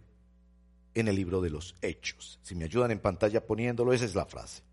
[0.94, 2.40] en el libro de los Hechos.
[2.42, 4.64] Si me ayudan en pantalla poniéndolo, esa es la frase.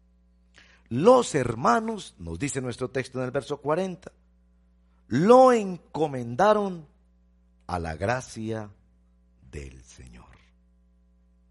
[0.89, 4.13] Los hermanos, nos dice nuestro texto en el verso 40,
[5.09, 6.87] lo encomendaron
[7.67, 8.71] a la gracia
[9.51, 10.27] del Señor.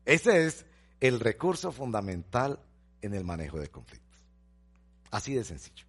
[0.05, 0.65] Ese es
[0.99, 2.59] el recurso fundamental
[3.01, 4.21] en el manejo de conflictos.
[5.11, 5.85] Así de sencillo.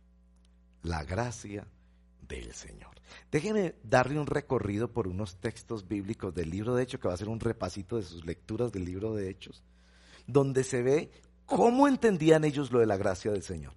[0.83, 1.67] La gracia
[2.27, 2.97] del Señor.
[3.31, 7.19] Déjeme darle un recorrido por unos textos bíblicos del libro de Hechos, que va a
[7.19, 9.63] ser un repasito de sus lecturas del libro de Hechos,
[10.27, 11.11] donde se ve
[11.47, 13.73] cómo entendían ellos lo de la gracia del Señor.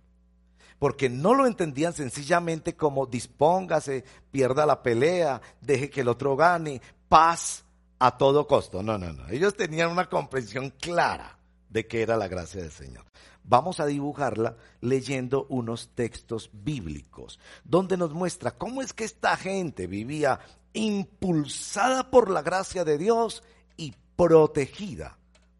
[0.77, 6.81] Porque no lo entendían sencillamente como dispóngase, pierda la pelea, deje que el otro gane,
[7.09, 7.65] paz
[7.99, 8.81] a todo costo.
[8.81, 9.27] No, no, no.
[9.29, 11.37] Ellos tenían una comprensión clara
[11.69, 13.05] de qué era la gracia del Señor
[13.49, 19.87] vamos a dibujarla leyendo unos textos bíblicos, donde nos muestra cómo es que esta gente
[19.87, 20.39] vivía
[20.73, 23.43] impulsada por la gracia de Dios
[23.75, 25.17] y protegida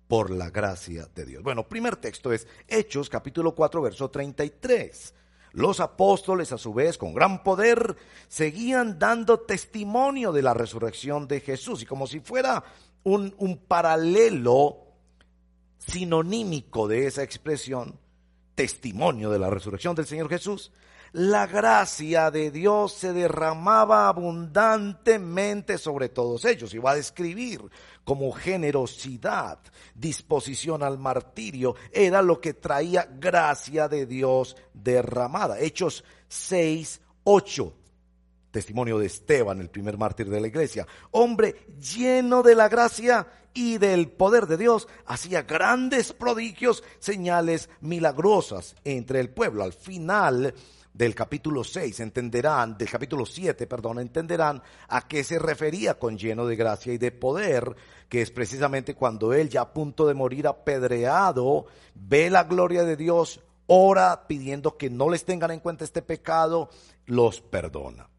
[0.10, 1.43] por la gracia de Dios.
[1.43, 5.14] Bueno, primer texto es Hechos capítulo 4 verso 33.
[5.53, 7.95] Los apóstoles, a su vez, con gran poder,
[8.28, 11.84] seguían dando testimonio de la resurrección de Jesús.
[11.84, 12.64] Y como si fuera
[13.03, 14.80] un, un paralelo
[15.78, 17.99] sinonímico de esa expresión,
[18.55, 20.72] testimonio de la resurrección del Señor Jesús,
[21.12, 26.74] la gracia de Dios se derramaba abundantemente sobre todos ellos.
[26.74, 27.62] Y va a describir
[28.03, 29.60] como generosidad,
[29.93, 35.60] disposición al martirio, era lo que traía gracia de Dios derramada.
[35.60, 37.76] Hechos 6, 8.
[38.51, 40.88] Testimonio de Esteban, el primer mártir de la iglesia.
[41.12, 48.76] Hombre lleno de la gracia y del poder de Dios, hacía grandes prodigios, señales milagrosas
[48.84, 49.64] entre el pueblo.
[49.64, 50.53] Al final
[51.00, 56.45] del capítulo 6 entenderán, del capítulo 7, perdón, entenderán a qué se refería con lleno
[56.45, 57.74] de gracia y de poder,
[58.10, 62.97] que es precisamente cuando él ya a punto de morir apedreado, ve la gloria de
[62.97, 66.70] Dios, ora pidiendo que no les tengan en cuenta este pecado,
[67.06, 68.10] los perdona.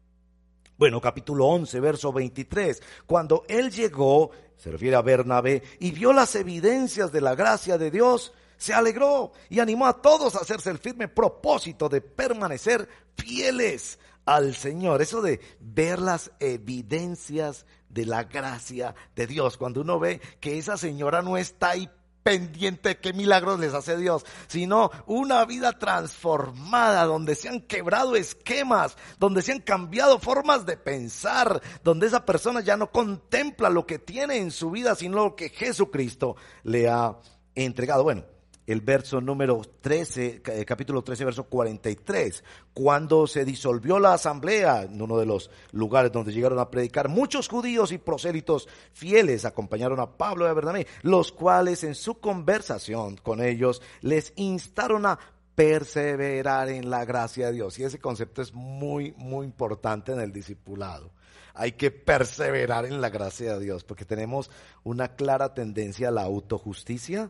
[0.75, 2.81] Bueno, capítulo 11, verso 23.
[3.05, 7.91] Cuando él llegó, se refiere a Bernabé, y vio las evidencias de la gracia de
[7.91, 12.87] Dios, se alegró y animó a todos a hacerse el firme propósito de permanecer
[13.17, 15.01] fieles al Señor.
[15.01, 19.57] Eso de ver las evidencias de la gracia de Dios.
[19.57, 21.89] Cuando uno ve que esa señora no está ahí
[22.21, 28.15] pendiente de qué milagros les hace Dios, sino una vida transformada, donde se han quebrado
[28.15, 33.87] esquemas, donde se han cambiado formas de pensar, donde esa persona ya no contempla lo
[33.87, 37.17] que tiene en su vida, sino lo que Jesucristo le ha
[37.55, 38.03] entregado.
[38.03, 38.23] Bueno,
[38.71, 42.43] el verso número 13, eh, capítulo 13, verso 43.
[42.73, 47.47] Cuando se disolvió la asamblea, en uno de los lugares donde llegaron a predicar, muchos
[47.47, 53.41] judíos y prosélitos fieles acompañaron a Pablo a Bernabé, los cuales en su conversación con
[53.41, 55.19] ellos les instaron a
[55.55, 57.77] perseverar en la gracia de Dios.
[57.77, 61.11] Y ese concepto es muy, muy importante en el discipulado.
[61.53, 64.49] Hay que perseverar en la gracia de Dios, porque tenemos
[64.83, 67.29] una clara tendencia a la autojusticia,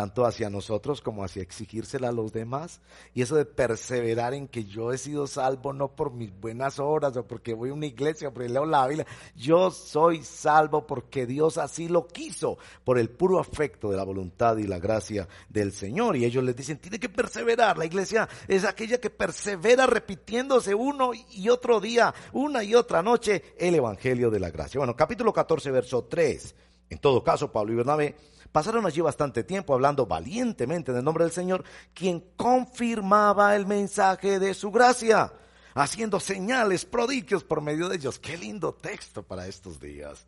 [0.00, 2.80] tanto hacia nosotros como hacia exigírsela a los demás.
[3.12, 7.14] Y eso de perseverar en que yo he sido salvo no por mis buenas obras
[7.18, 9.06] o porque voy a una iglesia o porque leo la Biblia.
[9.36, 14.56] Yo soy salvo porque Dios así lo quiso, por el puro afecto de la voluntad
[14.56, 16.16] y la gracia del Señor.
[16.16, 17.76] Y ellos les dicen, tiene que perseverar.
[17.76, 23.54] La iglesia es aquella que persevera repitiéndose uno y otro día, una y otra noche,
[23.58, 24.78] el Evangelio de la gracia.
[24.78, 26.54] Bueno, capítulo 14, verso 3.
[26.88, 28.16] En todo caso, Pablo y Bernabé
[28.52, 34.54] Pasaron allí bastante tiempo hablando valientemente del nombre del Señor, quien confirmaba el mensaje de
[34.54, 35.32] su gracia,
[35.74, 38.18] haciendo señales, prodigios por medio de ellos.
[38.18, 40.26] Qué lindo texto para estos días,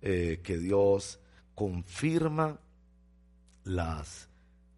[0.00, 1.18] eh, que Dios
[1.56, 2.60] confirma
[3.64, 4.28] las,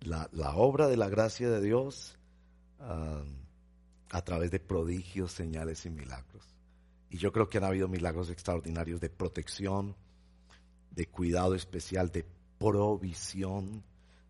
[0.00, 2.16] la, obra de la gracia de Dios
[2.80, 3.22] ah,
[4.10, 6.54] a través de prodigios, señales y milagros.
[7.10, 9.94] Y yo creo que han habido milagros extraordinarios de protección,
[10.90, 12.24] de cuidado especial, de
[12.58, 13.84] provisión,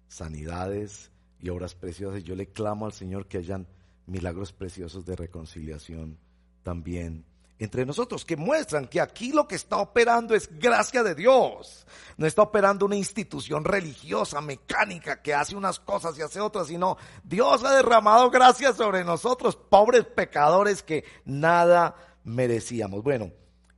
[0.07, 1.11] sanidades
[1.41, 2.25] y obras preciosas.
[2.25, 3.67] Yo le clamo al Señor que hayan
[4.07, 6.19] milagros preciosos de reconciliación
[6.63, 7.25] también
[7.61, 11.87] entre nosotros, que muestran que aquí lo que está operando es gracia de Dios.
[12.17, 16.97] No está operando una institución religiosa, mecánica, que hace unas cosas y hace otras, sino
[17.25, 23.03] Dios ha derramado gracia sobre nosotros, pobres pecadores que nada merecíamos.
[23.03, 23.33] Bueno,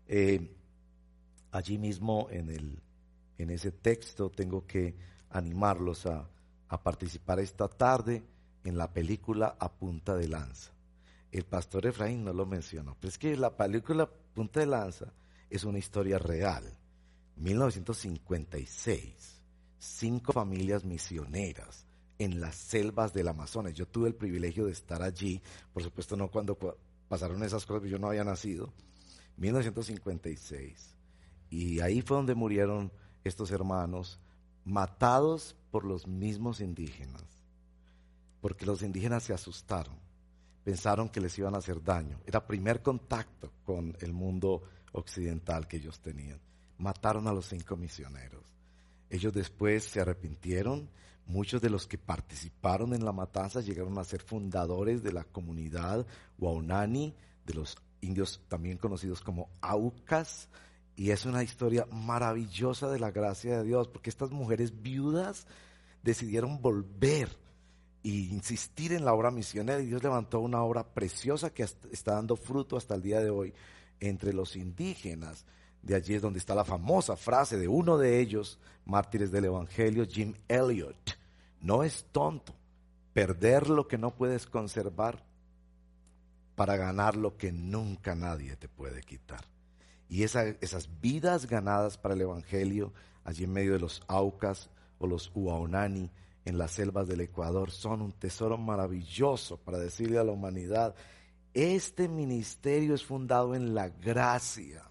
[0.09, 0.55] eh,
[1.51, 2.83] allí mismo en el
[3.43, 4.95] en ese texto, tengo que
[5.31, 6.29] animarlos a,
[6.83, 8.23] participar esta tarde
[8.63, 10.71] en la película A Punta de Lanza.
[11.33, 15.13] El pastor Efraín no lo mencionó, pero es que la película Punta de Lanza
[15.49, 16.77] es una historia real.
[17.37, 19.43] 1956,
[19.79, 21.87] cinco familias misioneras
[22.19, 23.75] en las selvas del Amazonas.
[23.75, 26.57] Yo tuve el privilegio de estar allí, por supuesto no cuando
[27.09, 28.73] pasaron esas cosas, yo no había nacido.
[29.39, 30.95] 1956.
[31.51, 32.93] Y ahí fue donde murieron
[33.25, 34.19] estos hermanos
[34.65, 37.25] matados por los mismos indígenas,
[38.41, 39.97] porque los indígenas se asustaron,
[40.65, 42.21] pensaron que les iban a hacer daño.
[42.27, 44.63] Era primer contacto con el mundo
[44.93, 46.41] occidental que ellos tenían.
[46.79, 48.45] Mataron a los cinco misioneros.
[49.09, 50.89] Ellos después se arrepintieron.
[51.27, 56.07] Muchos de los que participaron en la matanza llegaron a ser fundadores de la comunidad
[56.39, 57.15] Waunani,
[57.45, 60.49] de los indios también conocidos como Aucas,
[61.01, 65.47] y es una historia maravillosa de la gracia de Dios, porque estas mujeres viudas
[66.03, 67.39] decidieron volver
[68.05, 72.37] e insistir en la obra misionera y Dios levantó una obra preciosa que está dando
[72.37, 73.55] fruto hasta el día de hoy
[73.99, 75.47] entre los indígenas.
[75.81, 80.05] De allí es donde está la famosa frase de uno de ellos, mártires del Evangelio,
[80.07, 81.19] Jim Elliot.
[81.63, 82.55] No es tonto
[83.15, 85.25] perder lo que no puedes conservar
[86.57, 89.47] para ganar lo que nunca nadie te puede quitar.
[90.11, 92.93] Y esas vidas ganadas para el Evangelio,
[93.23, 96.11] allí en medio de los Aucas o los Uaonani,
[96.45, 100.97] en las selvas del Ecuador, son un tesoro maravilloso para decirle a la humanidad,
[101.55, 104.83] este ministerio es fundado en la gracia,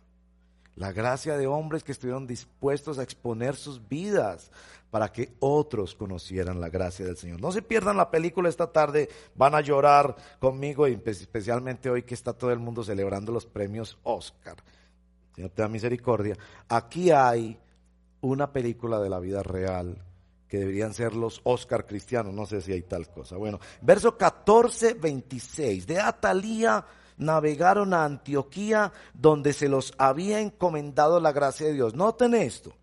[0.75, 4.51] la gracia de hombres que estuvieron dispuestos a exponer sus vidas
[4.89, 7.41] para que otros conocieran la gracia del Señor.
[7.41, 12.31] No se pierdan la película esta tarde, van a llorar conmigo especialmente hoy que está
[12.31, 14.55] todo el mundo celebrando los premios Oscar.
[15.39, 16.35] Señor te da misericordia.
[16.67, 17.57] Aquí hay
[18.19, 20.03] una película de la vida real
[20.49, 23.37] que deberían ser los Oscar cristianos, no sé si hay tal cosa.
[23.37, 25.87] Bueno, verso 14, 26.
[25.87, 26.85] De Atalía
[27.15, 31.93] navegaron a Antioquía, donde se los había encomendado la gracia de Dios.
[31.95, 32.73] Noten esto.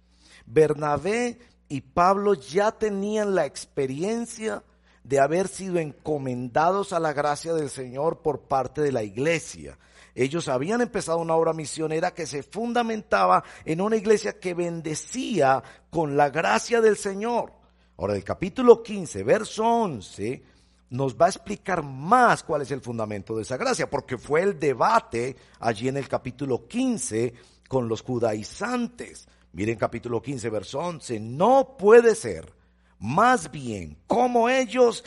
[0.46, 1.38] Bernabé
[1.68, 4.62] y Pablo ya tenían la experiencia
[5.04, 9.76] de haber sido encomendados a la gracia del Señor por parte de la iglesia.
[10.16, 16.16] Ellos habían empezado una obra misionera que se fundamentaba en una iglesia que bendecía con
[16.16, 17.52] la gracia del Señor.
[17.98, 20.42] Ahora, el capítulo 15, verso 11,
[20.88, 24.58] nos va a explicar más cuál es el fundamento de esa gracia, porque fue el
[24.58, 27.34] debate allí en el capítulo 15
[27.68, 29.28] con los judaizantes.
[29.52, 32.54] Miren capítulo 15, verso 11, no puede ser
[32.98, 35.04] más bien como ellos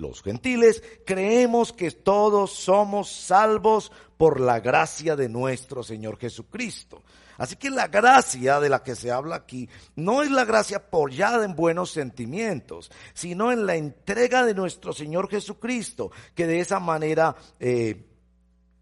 [0.00, 7.02] los gentiles, creemos que todos somos salvos por la gracia de nuestro Señor Jesucristo.
[7.38, 11.44] Así que la gracia de la que se habla aquí no es la gracia apoyada
[11.44, 17.34] en buenos sentimientos, sino en la entrega de nuestro Señor Jesucristo, que de esa manera
[17.58, 18.04] eh,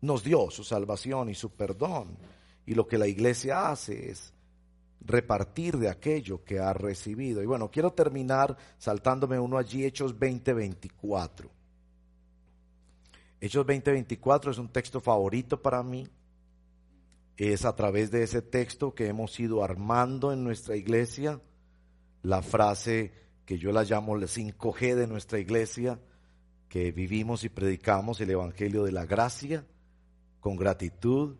[0.01, 2.19] nos dio su salvación y su perdón.
[2.67, 4.33] Y lo que la iglesia hace es
[5.01, 7.43] repartir de aquello que ha recibido.
[7.43, 11.51] Y bueno, quiero terminar saltándome uno allí, Hechos 20:24.
[13.41, 16.09] Hechos 20:24 es un texto favorito para mí.
[17.37, 21.41] Es a través de ese texto que hemos ido armando en nuestra iglesia
[22.23, 23.13] la frase
[23.47, 26.01] que yo la llamo el 5G de nuestra iglesia,
[26.69, 29.65] que vivimos y predicamos el Evangelio de la gracia
[30.41, 31.37] con gratitud,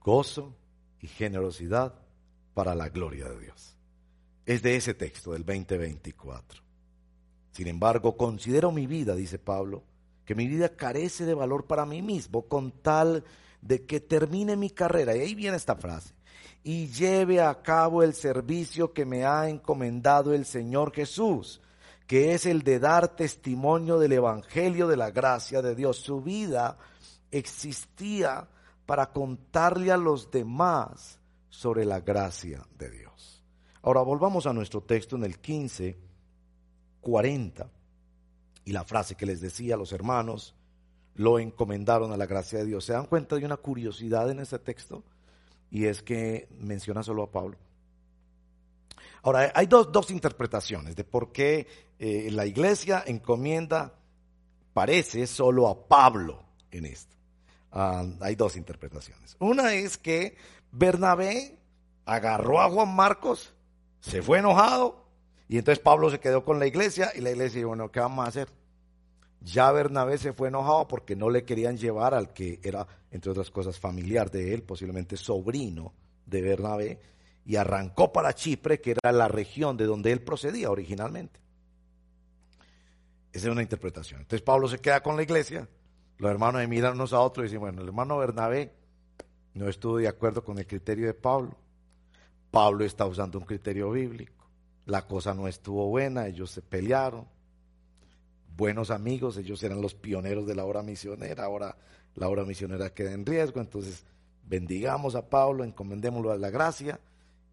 [0.00, 0.56] gozo
[1.00, 2.05] y generosidad
[2.56, 3.76] para la gloria de Dios.
[4.46, 6.62] Es de ese texto, del 2024.
[7.52, 9.84] Sin embargo, considero mi vida, dice Pablo,
[10.24, 13.24] que mi vida carece de valor para mí mismo con tal
[13.60, 15.14] de que termine mi carrera.
[15.14, 16.14] Y ahí viene esta frase.
[16.64, 21.60] Y lleve a cabo el servicio que me ha encomendado el Señor Jesús,
[22.06, 25.98] que es el de dar testimonio del Evangelio de la gracia de Dios.
[25.98, 26.78] Su vida
[27.30, 28.48] existía
[28.86, 31.20] para contarle a los demás
[31.56, 33.42] sobre la gracia de Dios.
[33.80, 35.96] Ahora volvamos a nuestro texto en el 15,
[37.00, 37.70] 40.
[38.66, 40.54] Y la frase que les decía a los hermanos,
[41.14, 42.84] lo encomendaron a la gracia de Dios.
[42.84, 45.02] ¿Se dan cuenta de una curiosidad en ese texto?
[45.70, 47.56] Y es que menciona solo a Pablo.
[49.22, 51.66] Ahora, hay dos, dos interpretaciones de por qué
[51.98, 53.94] eh, la iglesia encomienda,
[54.74, 57.16] parece, solo a Pablo en esto.
[57.72, 59.36] Ah, hay dos interpretaciones.
[59.38, 60.36] Una es que
[60.78, 61.58] Bernabé
[62.04, 63.54] agarró a Juan Marcos,
[64.00, 65.06] se fue enojado,
[65.48, 68.26] y entonces Pablo se quedó con la iglesia y la iglesia dijo, bueno, ¿qué vamos
[68.26, 68.48] a hacer?
[69.40, 73.50] Ya Bernabé se fue enojado porque no le querían llevar al que era, entre otras
[73.50, 75.94] cosas, familiar de él, posiblemente sobrino
[76.26, 77.00] de Bernabé,
[77.46, 81.40] y arrancó para Chipre, que era la región de donde él procedía originalmente.
[83.32, 84.20] Esa es una interpretación.
[84.20, 85.68] Entonces Pablo se queda con la iglesia,
[86.18, 88.74] los hermanos se miran unos a otros y dicen, bueno, el hermano Bernabé
[89.56, 91.56] no estuvo de acuerdo con el criterio de Pablo.
[92.50, 94.46] Pablo está usando un criterio bíblico.
[94.84, 97.26] La cosa no estuvo buena, ellos se pelearon
[98.56, 101.76] buenos amigos, ellos eran los pioneros de la obra misionera, ahora
[102.14, 104.04] la obra misionera queda en riesgo, entonces
[104.44, 107.00] bendigamos a Pablo, encomendémoslo a la gracia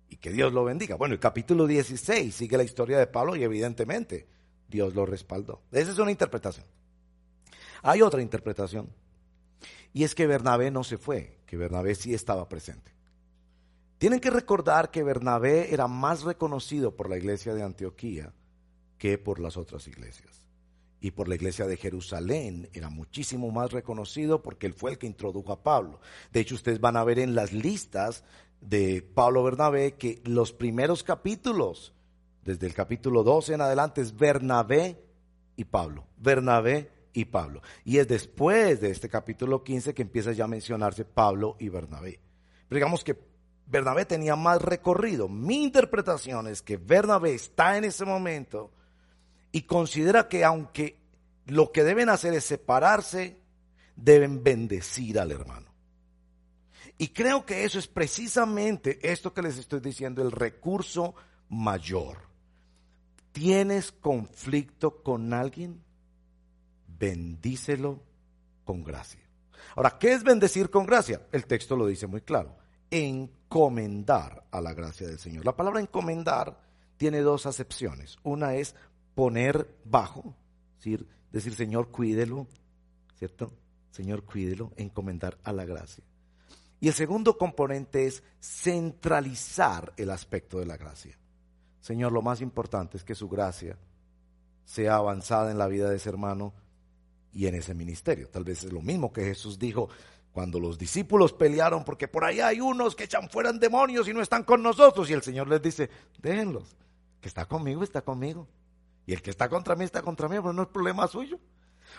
[0.10, 0.96] y que Dios lo bendiga.
[0.96, 4.28] Bueno, el capítulo 16 sigue la historia de Pablo y evidentemente
[4.70, 5.62] Dios lo respaldó.
[5.72, 6.66] Esa es una interpretación.
[7.82, 8.90] Hay otra interpretación
[9.94, 12.92] y es que Bernabé no se fue, que Bernabé sí estaba presente.
[14.00, 18.34] Tienen que recordar que Bernabé era más reconocido por la iglesia de Antioquía
[18.98, 20.48] que por las otras iglesias
[21.00, 22.72] y por la iglesia de Jerusalén.
[22.74, 26.00] Era muchísimo más reconocido porque él fue el que introdujo a Pablo.
[26.32, 28.24] De hecho, ustedes van a ver en las listas
[28.60, 31.94] de Pablo Bernabé que los primeros capítulos,
[32.44, 35.06] desde el capítulo 12 en adelante, es Bernabé
[35.56, 36.08] y Pablo.
[36.18, 37.62] Bernabé y Pablo.
[37.86, 42.20] Y es después de este capítulo 15 que empieza ya a mencionarse Pablo y Bernabé.
[42.68, 43.18] Pero digamos que
[43.68, 45.28] Bernabé tenía más recorrido.
[45.28, 48.72] Mi interpretación es que Bernabé está en ese momento
[49.52, 51.00] y considera que aunque
[51.46, 53.40] lo que deben hacer es separarse,
[53.96, 55.72] deben bendecir al hermano.
[56.98, 61.16] Y creo que eso es precisamente esto que les estoy diciendo, el recurso
[61.50, 62.18] mayor.
[63.32, 65.84] ¿Tienes conflicto con alguien?
[67.04, 68.00] Bendícelo
[68.64, 69.20] con gracia.
[69.76, 71.20] Ahora, ¿qué es bendecir con gracia?
[71.34, 72.56] El texto lo dice muy claro.
[72.90, 75.44] Encomendar a la gracia del Señor.
[75.44, 76.58] La palabra encomendar
[76.96, 78.16] tiene dos acepciones.
[78.24, 78.74] Una es
[79.16, 80.34] poner bajo,
[80.78, 82.48] decir, decir Señor, cuídelo,
[83.16, 83.52] ¿cierto?
[83.92, 86.06] Señor, cuídelo, encomendar a la gracia.
[86.80, 91.20] Y el segundo componente es centralizar el aspecto de la gracia.
[91.82, 93.78] Señor, lo más importante es que su gracia
[94.64, 96.54] sea avanzada en la vida de ese hermano
[97.34, 98.30] y en ese ministerio.
[98.30, 99.90] Tal vez es lo mismo que Jesús dijo
[100.32, 104.22] cuando los discípulos pelearon porque por ahí hay unos que echan fuera demonios y no
[104.22, 105.10] están con nosotros.
[105.10, 105.90] Y el Señor les dice,
[106.22, 106.76] déjenlos,
[107.22, 108.48] que está conmigo, está conmigo.
[109.06, 111.40] Y el que está contra mí está contra mí, pero no es problema suyo.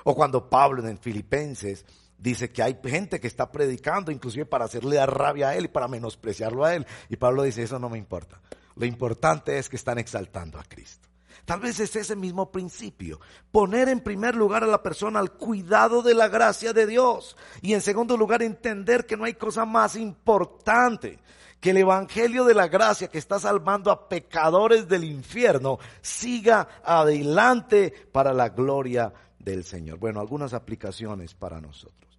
[0.04, 1.84] O cuando Pablo en Filipenses
[2.18, 5.68] dice que hay gente que está predicando inclusive para hacerle dar rabia a él y
[5.68, 6.86] para menospreciarlo a él.
[7.08, 8.40] Y Pablo dice, eso no me importa.
[8.76, 11.08] Lo importante es que están exaltando a Cristo.
[11.44, 13.20] Tal vez es ese mismo principio,
[13.52, 17.74] poner en primer lugar a la persona al cuidado de la gracia de Dios y
[17.74, 21.18] en segundo lugar entender que no hay cosa más importante
[21.60, 27.90] que el Evangelio de la Gracia que está salvando a pecadores del infierno siga adelante
[28.12, 29.98] para la gloria del Señor.
[29.98, 32.18] Bueno, algunas aplicaciones para nosotros.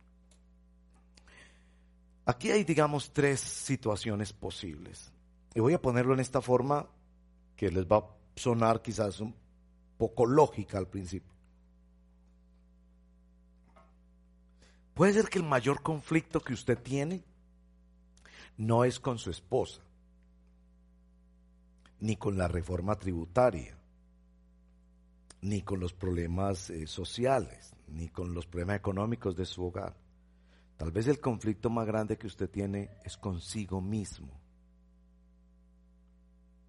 [2.25, 5.11] Aquí hay, digamos, tres situaciones posibles.
[5.53, 6.87] Y voy a ponerlo en esta forma
[7.55, 9.33] que les va sonar quizás un
[9.97, 11.33] poco lógica al principio.
[14.93, 17.23] Puede ser que el mayor conflicto que usted tiene
[18.57, 19.81] no es con su esposa,
[21.99, 23.77] ni con la reforma tributaria,
[25.41, 29.95] ni con los problemas eh, sociales, ni con los problemas económicos de su hogar.
[30.77, 34.29] Tal vez el conflicto más grande que usted tiene es consigo mismo,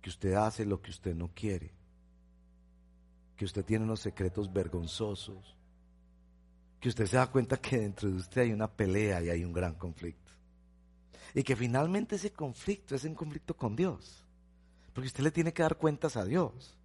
[0.07, 1.73] que usted hace lo que usted no quiere
[3.37, 5.57] que usted tiene unos secretos vergonzosos,
[6.79, 9.53] que usted se da cuenta que dentro de usted hay una pelea y hay un
[9.53, 10.31] gran conflicto.
[11.35, 14.25] Y que finalmente ese conflicto es un conflicto con Dios.
[14.95, 16.79] Porque usted le tiene que dar cuentas a Dios.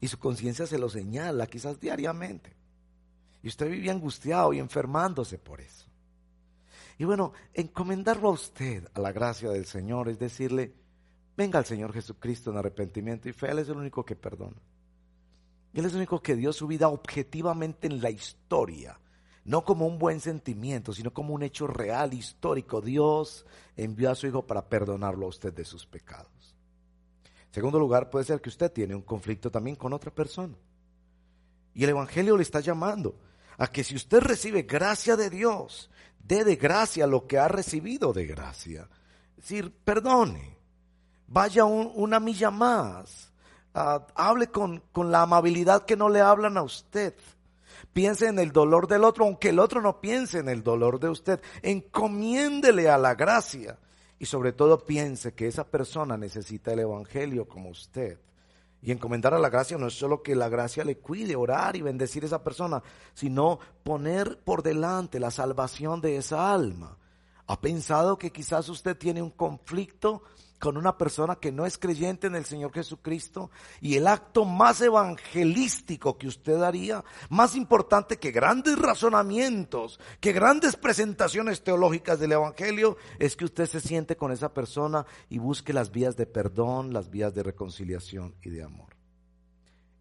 [0.00, 2.52] Y su conciencia se lo señala quizás diariamente.
[3.40, 5.86] Y usted vive angustiado y enfermándose por eso.
[6.98, 10.74] Y bueno, encomendarlo a usted a la gracia del Señor es decirle,
[11.36, 14.60] venga al Señor Jesucristo en arrepentimiento y fe, Él es el único que perdona.
[15.72, 18.98] Él es el único que dio su vida objetivamente en la historia,
[19.44, 22.80] no como un buen sentimiento, sino como un hecho real, histórico.
[22.80, 23.44] Dios
[23.76, 26.54] envió a su Hijo para perdonarlo a usted de sus pecados.
[27.50, 30.56] Segundo lugar, puede ser que usted tiene un conflicto también con otra persona.
[31.74, 33.18] Y el Evangelio le está llamando
[33.58, 38.12] a que si usted recibe gracia de Dios, dé de gracia lo que ha recibido
[38.12, 38.88] de gracia.
[39.36, 40.56] Es decir, perdone,
[41.26, 43.32] vaya una milla más,
[43.74, 47.14] ah, hable con, con la amabilidad que no le hablan a usted.
[47.92, 51.08] Piense en el dolor del otro, aunque el otro no piense en el dolor de
[51.08, 51.40] usted.
[51.62, 53.78] Encomiéndele a la gracia.
[54.18, 58.18] Y sobre todo piense que esa persona necesita el Evangelio como usted.
[58.80, 61.82] Y encomendar a la gracia no es solo que la gracia le cuide, orar y
[61.82, 62.82] bendecir a esa persona,
[63.14, 66.98] sino poner por delante la salvación de esa alma.
[67.46, 70.22] ¿Ha pensado que quizás usted tiene un conflicto
[70.64, 73.50] con una persona que no es creyente en el Señor Jesucristo
[73.82, 80.76] y el acto más evangelístico que usted haría, más importante que grandes razonamientos, que grandes
[80.76, 85.90] presentaciones teológicas del Evangelio, es que usted se siente con esa persona y busque las
[85.90, 88.96] vías de perdón, las vías de reconciliación y de amor.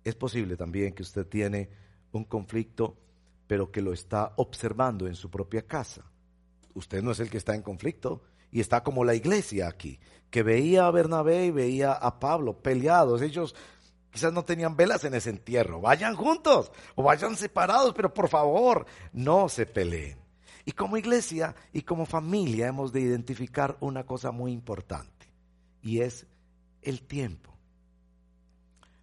[0.05, 1.71] Es posible también que usted tiene
[2.13, 2.95] un conflicto,
[3.47, 6.05] pero que lo está observando en su propia casa.
[6.73, 8.21] Usted no es el que está en conflicto,
[8.53, 9.99] y está como la iglesia aquí,
[10.29, 13.23] que veía a Bernabé y veía a Pablo peleados.
[13.23, 13.55] Ellos
[14.11, 15.81] quizás no tenían velas en ese entierro.
[15.81, 20.19] Vayan juntos o vayan separados, pero por favor, no se peleen.
[20.65, 25.33] Y como iglesia y como familia hemos de identificar una cosa muy importante
[25.81, 26.27] y es
[26.83, 27.57] el tiempo.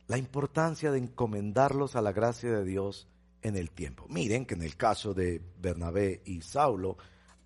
[0.07, 3.09] La importancia de encomendarlos a la gracia de Dios
[3.43, 4.07] en el tiempo.
[4.09, 6.99] Miren que en el caso de Bernabé y Saulo,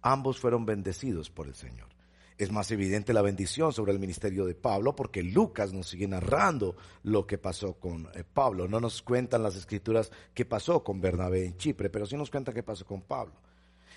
[0.03, 1.94] ambos fueron bendecidos por el Señor.
[2.37, 6.75] Es más evidente la bendición sobre el ministerio de Pablo porque Lucas nos sigue narrando
[7.05, 8.67] lo que pasó con eh, Pablo.
[8.67, 12.53] No nos cuentan las escrituras qué pasó con Bernabé en Chipre, pero sí nos cuenta
[12.53, 13.35] qué pasó con Pablo.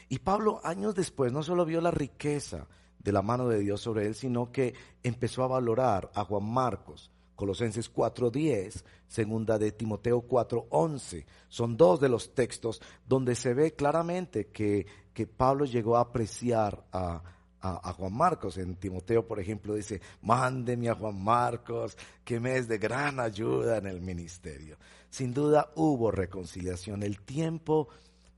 [0.07, 2.67] Y Pablo años después no solo vio la riqueza
[2.99, 7.09] de la mano de Dios sobre él, sino que empezó a valorar a Juan Marcos,
[7.35, 11.25] Colosenses 4:10, segunda de Timoteo 4:11.
[11.49, 16.85] Son dos de los textos donde se ve claramente que, que Pablo llegó a apreciar
[16.91, 17.23] a,
[17.61, 18.57] a, Juan Marcos.
[18.57, 23.77] En Timoteo, por ejemplo, dice, mándeme a Juan Marcos, que me es de gran ayuda
[23.77, 24.77] en el ministerio.
[25.09, 27.03] Sin duda hubo reconciliación.
[27.03, 27.89] El tiempo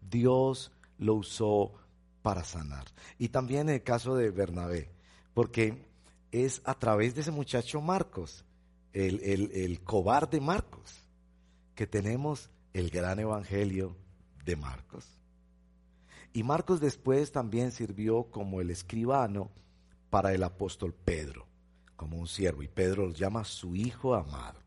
[0.10, 1.74] Dios lo usó
[2.22, 2.86] para sanar.
[3.18, 4.90] Y también el caso de Bernabé,
[5.34, 5.86] porque
[6.32, 8.46] es a través de ese muchacho Marcos,
[8.94, 11.04] el, el, el cobarde Marcos,
[11.76, 13.96] que tenemos el gran evangelio
[14.46, 15.19] de Marcos.
[16.34, 19.50] Y Marcos después también sirvió como el escribano
[20.10, 21.46] para el apóstol Pedro,
[21.96, 22.64] como un siervo.
[22.64, 24.60] Y Pedro lo llama su hijo amado.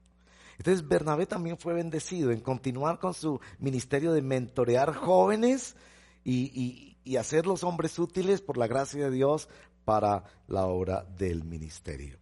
[0.58, 5.76] Entonces Bernabé también fue bendecido en continuar con su ministerio de mentorear jóvenes
[6.24, 9.48] y, y, hacer los hombres útiles por la gracia de Dios
[9.84, 12.16] para la obra del ministerio.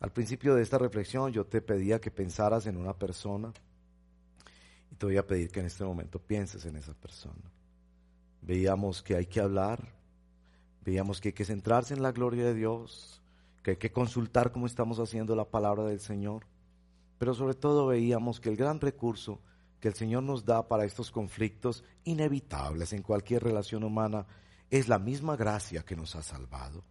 [0.00, 3.52] Al principio de esta reflexión yo te pedía que pensaras en una persona
[4.90, 7.52] y te voy a pedir que en este momento pienses en esa persona.
[8.42, 9.94] Veíamos que hay que hablar,
[10.84, 13.22] veíamos que hay que centrarse en la gloria de Dios,
[13.62, 16.46] que hay que consultar cómo estamos haciendo la palabra del Señor,
[17.18, 19.40] pero sobre todo veíamos que el gran recurso
[19.80, 24.26] que el Señor nos da para estos conflictos inevitables en cualquier relación humana
[24.70, 26.84] es la misma gracia que nos ha salvado.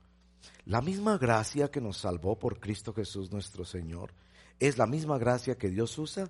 [0.66, 4.14] La misma gracia que nos salvó por Cristo Jesús nuestro Señor
[4.60, 6.30] es la misma gracia que Dios usa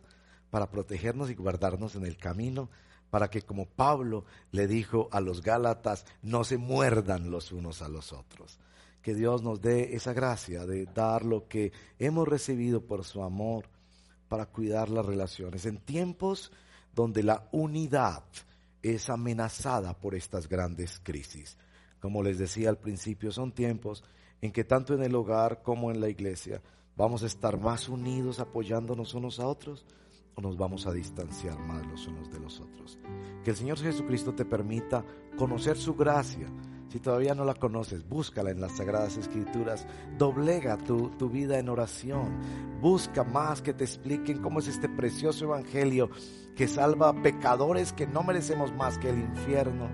[0.49, 2.69] para protegernos y guardarnos en el camino
[3.11, 7.89] para que como Pablo le dijo a los Gálatas, no se muerdan los unos a
[7.89, 8.57] los otros.
[9.03, 13.65] Que Dios nos dé esa gracia de dar lo que hemos recibido por su amor
[14.29, 16.51] para cuidar las relaciones en tiempos
[16.95, 18.23] donde la unidad
[18.81, 21.57] es amenazada por estas grandes crisis.
[21.99, 24.03] Como les decía al principio, son tiempos
[24.41, 26.61] en que tanto en el hogar como en la iglesia
[26.95, 29.85] vamos a estar más unidos apoyándonos unos a otros
[30.35, 32.97] o nos vamos a distanciar más los unos de los otros.
[33.43, 35.03] Que el Señor Jesucristo te permita
[35.37, 36.47] conocer su gracia,
[36.89, 39.87] Si todavía no la conoces, búscala en las Sagradas Escrituras.
[40.17, 42.37] Doblega tu, tu, vida en oración.
[42.81, 46.09] Busca más que te expliquen cómo es este precioso Evangelio
[46.53, 49.87] que salva a pecadores que no merecemos más que el infierno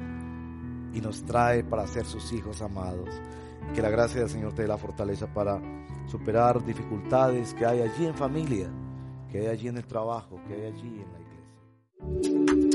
[0.92, 3.10] y nos trae para ser sus hijos amados.
[3.76, 5.62] Que la gracia del Señor te dé la fortaleza para
[6.08, 8.70] superar dificultades que hay allí en familia,
[9.32, 12.67] que hay allí en el trabajo, que hay allí en la iglesia.